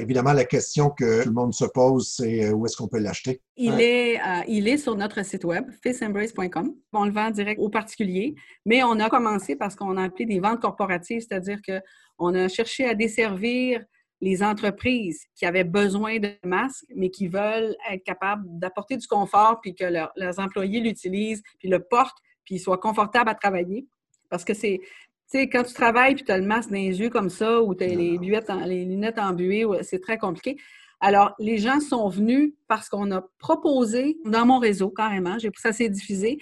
évidemment, 0.00 0.32
la 0.32 0.44
question 0.44 0.90
que 0.90 1.22
tout 1.22 1.28
le 1.28 1.34
monde 1.34 1.54
se 1.54 1.64
pose, 1.64 2.12
c'est 2.16 2.46
euh, 2.46 2.52
où 2.52 2.66
est-ce 2.66 2.76
qu'on 2.76 2.88
peut 2.88 2.98
l'acheter? 2.98 3.40
Il, 3.56 3.80
est, 3.80 4.18
euh, 4.20 4.42
il 4.48 4.66
est 4.66 4.78
sur 4.78 4.96
notre 4.96 5.24
site 5.24 5.44
web, 5.44 5.64
faceembrace.com. 5.80 6.74
On 6.92 7.04
le 7.04 7.12
vend 7.12 7.30
direct 7.30 7.60
aux 7.60 7.68
particuliers, 7.68 8.34
mais 8.64 8.82
on 8.82 8.98
a 8.98 9.08
commencé 9.08 9.54
parce 9.54 9.76
qu'on 9.76 9.96
a 9.96 10.02
appelé 10.02 10.26
des 10.26 10.40
ventes 10.40 10.60
corporatives, 10.60 11.20
c'est-à-dire 11.20 11.60
qu'on 11.62 12.34
a 12.34 12.48
cherché 12.48 12.84
à 12.88 12.94
desservir 12.94 13.84
les 14.20 14.42
entreprises 14.42 15.26
qui 15.34 15.46
avaient 15.46 15.64
besoin 15.64 16.18
de 16.18 16.30
masques, 16.44 16.84
mais 16.94 17.10
qui 17.10 17.28
veulent 17.28 17.76
être 17.90 18.02
capables 18.04 18.44
d'apporter 18.58 18.96
du 18.96 19.06
confort, 19.06 19.60
puis 19.60 19.74
que 19.74 19.84
leurs 19.84 20.38
employés 20.38 20.80
l'utilisent, 20.80 21.42
puis 21.58 21.68
le 21.68 21.80
portent, 21.80 22.18
puis 22.44 22.58
soient 22.58 22.78
confortables 22.78 23.28
à 23.28 23.34
travailler. 23.34 23.86
Parce 24.30 24.44
que 24.44 24.54
c'est, 24.54 24.80
tu 24.80 24.88
sais, 25.26 25.48
quand 25.48 25.64
tu 25.64 25.74
travailles, 25.74 26.14
puis 26.14 26.24
tu 26.24 26.32
as 26.32 26.38
le 26.38 26.46
masque 26.46 26.70
dans 26.70 26.76
les 26.76 26.98
yeux 26.98 27.10
comme 27.10 27.30
ça, 27.30 27.60
ou 27.60 27.74
tu 27.74 27.84
as 27.84 27.88
les, 27.88 28.16
lunettes, 28.16 28.50
les 28.66 28.84
lunettes 28.84 29.18
embuées, 29.18 29.66
c'est 29.82 30.00
très 30.00 30.18
compliqué. 30.18 30.56
Alors, 31.00 31.34
les 31.38 31.58
gens 31.58 31.80
sont 31.80 32.08
venus 32.08 32.54
parce 32.68 32.88
qu'on 32.88 33.10
a 33.10 33.22
proposé 33.38 34.16
dans 34.24 34.46
mon 34.46 34.58
réseau, 34.58 34.88
carrément, 34.88 35.38
j'ai 35.38 35.50
ça 35.56 35.72
s'est 35.72 35.90
diffusé. 35.90 36.38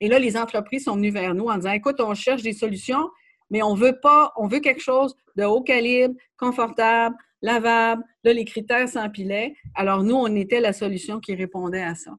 Et 0.00 0.08
là, 0.08 0.18
les 0.18 0.36
entreprises 0.36 0.84
sont 0.84 0.96
venues 0.96 1.10
vers 1.10 1.34
nous 1.34 1.46
en 1.46 1.56
disant, 1.56 1.72
écoute, 1.72 2.00
on 2.00 2.14
cherche 2.14 2.42
des 2.42 2.52
solutions, 2.52 3.10
mais 3.50 3.62
on 3.62 3.74
veut 3.74 3.98
pas, 4.00 4.32
on 4.36 4.46
veut 4.46 4.60
quelque 4.60 4.82
chose 4.82 5.16
de 5.36 5.44
haut 5.44 5.62
calibre, 5.62 6.14
confortable, 6.36 7.16
lavable. 7.42 8.02
Là, 8.24 8.32
les 8.32 8.44
critères 8.44 8.88
s'empilaient. 8.88 9.54
Alors, 9.74 10.02
nous, 10.02 10.14
on 10.14 10.34
était 10.34 10.60
la 10.60 10.72
solution 10.72 11.20
qui 11.20 11.34
répondait 11.34 11.82
à 11.82 11.94
ça. 11.94 12.12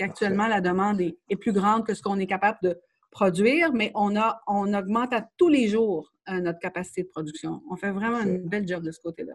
Actuellement, 0.00 0.48
la 0.48 0.60
demande 0.60 1.00
est, 1.00 1.36
plus 1.36 1.52
grande 1.52 1.86
que 1.86 1.94
ce 1.94 2.02
qu'on 2.02 2.18
est 2.18 2.26
capable 2.26 2.58
de 2.62 2.78
produire, 3.10 3.72
mais 3.72 3.92
on, 3.94 4.16
a, 4.16 4.40
on 4.46 4.74
augmente 4.74 5.12
à 5.12 5.26
tous 5.36 5.48
les 5.48 5.68
jours 5.68 6.12
euh, 6.28 6.40
notre 6.40 6.58
capacité 6.58 7.04
de 7.04 7.08
production. 7.08 7.62
On 7.70 7.76
fait 7.76 7.92
vraiment 7.92 8.20
une 8.20 8.48
belle 8.48 8.66
job 8.66 8.82
de 8.82 8.90
ce 8.90 9.00
côté-là. 9.00 9.34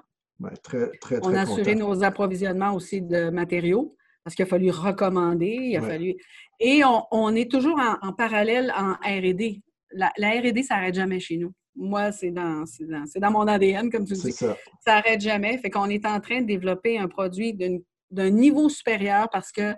très, 0.62 0.92
très, 1.00 1.20
on 1.24 1.34
a 1.34 1.42
assuré 1.42 1.76
nos 1.76 2.04
approvisionnements 2.04 2.74
aussi 2.74 3.02
de 3.02 3.30
matériaux 3.30 3.96
parce 4.24 4.36
qu'il 4.36 4.44
a 4.44 4.48
fallu 4.48 4.70
recommander, 4.70 5.58
il 5.62 5.78
a 5.78 5.82
fallu... 5.82 6.16
Et 6.60 6.82
on, 6.86 7.36
est 7.36 7.50
toujours 7.50 7.80
en, 7.80 8.14
parallèle 8.14 8.72
en 8.78 8.92
R&D. 8.94 9.62
La, 9.94 10.12
la 10.18 10.32
R&D 10.40 10.64
s'arrête 10.64 10.96
jamais 10.96 11.20
chez 11.20 11.38
nous. 11.38 11.54
Moi, 11.76 12.12
c'est 12.12 12.32
dans, 12.32 12.64
dans, 12.82 13.04
dans, 13.16 13.32
mon 13.32 13.48
ADN, 13.48 13.90
comme 13.90 14.06
tu 14.06 14.14
dis. 14.14 14.32
Ça 14.32 14.56
n'arrête 14.86 15.22
jamais. 15.22 15.58
Fait 15.58 15.70
qu'on 15.70 15.90
est 15.90 16.06
en 16.06 16.20
train 16.20 16.42
de 16.42 16.48
développer 16.48 16.98
un 16.98 17.08
produit 17.08 17.54
d'un 17.54 18.30
niveau 18.30 18.68
supérieur 18.70 19.30
parce 19.32 19.52
que 19.52 19.74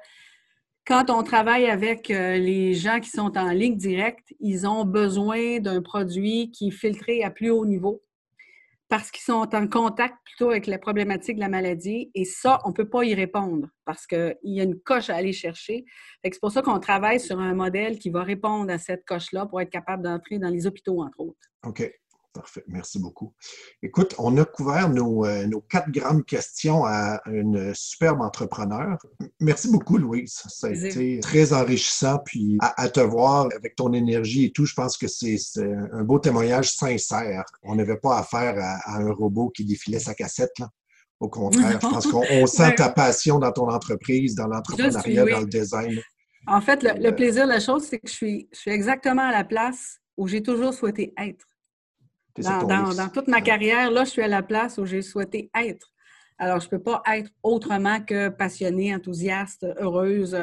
quand 0.86 1.10
on 1.10 1.24
travaille 1.24 1.66
avec 1.68 2.12
euh, 2.12 2.38
les 2.38 2.74
gens 2.74 3.00
qui 3.00 3.10
sont 3.10 3.38
en 3.38 3.52
ligne 3.52 3.78
directe, 3.78 4.34
ils 4.40 4.68
ont 4.68 4.84
besoin 4.84 5.60
d'un 5.60 5.82
produit 5.82 6.52
qui 6.52 6.68
est 6.68 6.72
filtré 6.72 7.24
à 7.24 7.32
plus 7.32 7.52
haut 7.52 7.66
niveau 7.66 8.02
parce 8.94 9.10
qu'ils 9.10 9.24
sont 9.24 9.56
en 9.56 9.68
contact 9.68 10.20
plutôt 10.24 10.52
avec 10.52 10.68
la 10.68 10.78
problématique 10.78 11.38
de 11.38 11.40
la 11.40 11.50
maladie. 11.50 12.12
Et 12.14 12.26
ça, 12.26 12.60
on 12.64 12.70
ne 12.70 12.74
peut 12.76 12.88
pas 12.88 13.04
y 13.04 13.16
répondre 13.16 13.68
parce 13.86 14.06
qu'il 14.06 14.38
y 14.44 14.62
a 14.62 14.64
une 14.64 14.80
coche 14.80 15.10
à 15.10 15.16
aller 15.16 15.34
chercher. 15.34 15.84
C'est 16.24 16.40
pour 16.40 16.52
ça 16.52 16.62
qu'on 16.62 16.80
travaille 16.80 17.20
sur 17.20 17.40
un 17.40 17.56
modèle 17.56 17.98
qui 17.98 18.12
va 18.12 18.22
répondre 18.22 18.72
à 18.72 18.78
cette 18.78 19.04
coche-là 19.04 19.48
pour 19.48 19.60
être 19.62 19.72
capable 19.72 20.04
d'entrer 20.04 20.38
dans 20.38 20.50
les 20.50 20.68
hôpitaux, 20.68 21.02
entre 21.02 21.22
autres. 21.22 21.40
OK. 21.66 21.92
Parfait, 22.34 22.64
merci 22.68 22.98
beaucoup. 22.98 23.36
Écoute, 23.84 24.16
on 24.18 24.36
a 24.38 24.46
couvert 24.46 24.90
nos, 24.90 25.24
euh, 25.24 25.48
quatre 25.70 25.92
grandes 25.92 26.26
questions 26.26 26.84
à 26.84 27.22
une 27.28 27.76
superbe 27.76 28.22
entrepreneur. 28.22 28.98
Merci 29.40 29.72
beaucoup, 29.72 29.98
Louise. 30.00 30.42
Ça 30.48 30.68
a 30.68 30.72
été 30.72 31.20
très 31.20 31.54
enrichissant. 31.54 32.18
Puis 32.26 32.58
à, 32.60 32.90
te 32.90 33.00
voir 33.02 33.50
avec 33.56 33.76
ton 33.76 33.94
énergie 33.94 34.46
et 34.46 34.52
tout, 34.52 34.66
je 34.66 34.74
pense 34.74 34.98
que 34.98 35.08
c'est 35.08 35.38
un 35.92 36.04
beau 36.04 36.18
témoignage 36.18 36.74
sincère. 36.74 37.44
On 37.62 37.76
n'avait 37.76 37.98
pas 37.98 38.18
affaire 38.18 38.56
à, 38.58 38.98
un 38.98 39.12
robot 39.12 39.50
qui 39.50 39.64
défilait 39.64 40.00
sa 40.00 40.16
cassette. 40.16 40.58
Là. 40.58 40.70
Au 41.20 41.30
contraire, 41.30 41.80
je 41.82 41.88
pense 41.88 42.08
qu'on 42.08 42.48
sent 42.48 42.76
ta 42.78 42.90
passion 42.90 43.38
dans 43.38 43.52
ton 43.52 43.70
entreprise, 43.70 44.34
dans 44.34 44.48
l'entrepreneuriat, 44.48 45.36
dans 45.36 45.42
le 45.42 45.46
design. 45.46 46.02
En 46.48 46.62
fait, 46.62 46.82
le, 46.82 46.90
euh, 47.06 47.12
plaisir 47.12 47.46
de 47.46 47.52
la 47.52 47.60
chose, 47.60 47.84
c'est 47.84 48.00
que 48.00 48.10
je 48.10 48.14
suis, 48.14 48.50
je 48.52 48.60
suis 48.60 48.72
exactement 48.72 49.22
à 49.22 49.32
la 49.32 49.44
place 49.44 50.00
où 50.18 50.28
j'ai 50.28 50.42
toujours 50.42 50.74
souhaité 50.74 51.14
être. 51.18 51.46
Dans, 52.38 53.10
toute 53.14 53.28
ma 53.28 53.42
carrière, 53.42 53.92
là, 53.92 54.06
je 54.06 54.10
suis 54.10 54.22
à 54.22 54.28
la 54.28 54.42
place 54.42 54.78
où 54.78 54.86
j'ai 54.86 55.02
souhaité 55.02 55.52
être. 55.56 55.92
Alors, 56.40 56.60
je 56.60 56.66
ne 56.66 56.72
peux 56.72 56.82
pas 56.82 57.04
être 57.14 57.30
autrement 57.44 58.02
que 58.02 58.30
passionnée, 58.30 58.94
enthousiaste, 58.94 59.68
heureuse. 59.80 60.38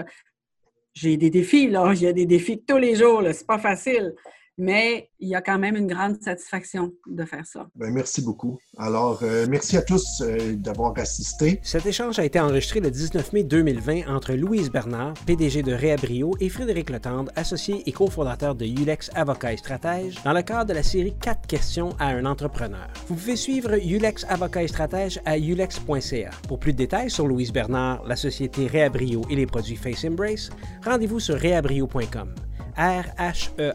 J'ai 0.94 1.16
des 1.16 1.30
défis, 1.30 1.68
là. 1.68 1.92
Il 1.94 2.02
y 2.02 2.06
a 2.06 2.12
des 2.12 2.26
défis 2.26 2.62
tous 2.64 2.78
les 2.78 2.94
jours, 2.94 3.22
là. 3.22 3.32
C'est 3.32 3.46
pas 3.46 3.58
facile 3.58 4.14
mais 4.60 5.08
il 5.20 5.28
y 5.28 5.34
a 5.34 5.40
quand 5.40 5.58
même 5.58 5.74
une 5.74 5.86
grande 5.86 6.20
satisfaction 6.20 6.92
de 7.06 7.24
faire 7.24 7.46
ça. 7.46 7.68
Bien, 7.74 7.90
merci 7.90 8.20
beaucoup. 8.20 8.58
Alors, 8.76 9.20
euh, 9.22 9.46
merci 9.48 9.78
à 9.78 9.82
tous 9.82 10.20
euh, 10.20 10.54
d'avoir 10.54 10.96
assisté. 10.98 11.58
Cet 11.62 11.86
échange 11.86 12.18
a 12.18 12.24
été 12.26 12.38
enregistré 12.38 12.80
le 12.80 12.90
19 12.90 13.32
mai 13.32 13.42
2020 13.42 14.06
entre 14.08 14.34
Louise 14.34 14.70
Bernard, 14.70 15.14
PDG 15.26 15.62
de 15.62 15.72
Réabrio, 15.72 16.32
et 16.40 16.50
Frédéric 16.50 16.90
Letendre, 16.90 17.32
associé 17.36 17.82
et 17.86 17.92
cofondateur 17.92 18.54
de 18.54 18.66
Ulex 18.66 19.10
Avocat 19.14 19.54
et 19.54 19.56
Stratège, 19.56 20.22
dans 20.24 20.34
le 20.34 20.42
cadre 20.42 20.66
de 20.66 20.74
la 20.74 20.82
série 20.82 21.14
4 21.22 21.46
questions 21.46 21.90
à 21.98 22.08
un 22.08 22.26
entrepreneur. 22.26 22.86
Vous 23.08 23.14
pouvez 23.14 23.36
suivre 23.36 23.72
Ulex 23.82 24.26
Avocat 24.28 24.64
et 24.64 24.68
Stratège 24.68 25.20
à 25.24 25.38
ulex.ca. 25.38 26.30
Pour 26.48 26.58
plus 26.58 26.74
de 26.74 26.78
détails 26.78 27.10
sur 27.10 27.26
Louise 27.26 27.52
Bernard, 27.52 28.04
la 28.04 28.16
société 28.16 28.66
Réabrio 28.66 29.22
et 29.30 29.36
les 29.36 29.46
produits 29.46 29.76
Face 29.76 30.04
Embrace, 30.04 30.50
rendez-vous 30.84 31.18
sur 31.18 31.36
réabrio.com. 31.36 32.34
R-H-E-A-B-R-I-O.com. 32.80 33.66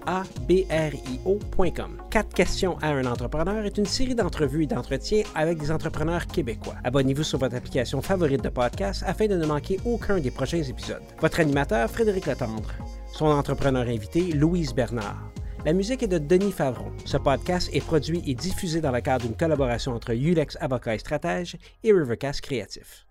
Quatre 2.09 2.33
questions 2.33 2.79
à 2.81 2.87
un 2.87 3.05
entrepreneur 3.05 3.63
est 3.63 3.77
une 3.77 3.85
série 3.85 4.15
d'entrevues 4.15 4.63
et 4.63 4.67
d'entretiens 4.67 5.21
avec 5.35 5.59
des 5.59 5.69
entrepreneurs 5.69 6.25
québécois. 6.25 6.73
Abonnez-vous 6.83 7.21
sur 7.21 7.37
votre 7.37 7.55
application 7.55 8.01
favorite 8.01 8.43
de 8.43 8.49
podcast 8.49 9.03
afin 9.05 9.27
de 9.27 9.35
ne 9.35 9.45
manquer 9.45 9.79
aucun 9.85 10.17
des 10.17 10.31
prochains 10.31 10.63
épisodes. 10.63 11.03
Votre 11.21 11.39
animateur, 11.41 11.87
Frédéric 11.87 12.25
Letendre. 12.25 12.73
Son 13.13 13.27
entrepreneur 13.27 13.87
invité, 13.87 14.31
Louise 14.31 14.73
Bernard. 14.73 15.31
La 15.65 15.73
musique 15.73 16.01
est 16.01 16.07
de 16.07 16.17
Denis 16.17 16.51
Favron. 16.51 16.91
Ce 17.05 17.17
podcast 17.17 17.69
est 17.73 17.85
produit 17.85 18.23
et 18.25 18.33
diffusé 18.33 18.81
dans 18.81 18.91
le 18.91 19.01
cadre 19.01 19.25
d'une 19.27 19.37
collaboration 19.37 19.93
entre 19.93 20.15
Ulex 20.15 20.57
Avocat 20.59 20.95
et 20.95 20.99
Stratège 20.99 21.57
et 21.83 21.93
Rivercast 21.93 22.41
Créatif. 22.41 23.04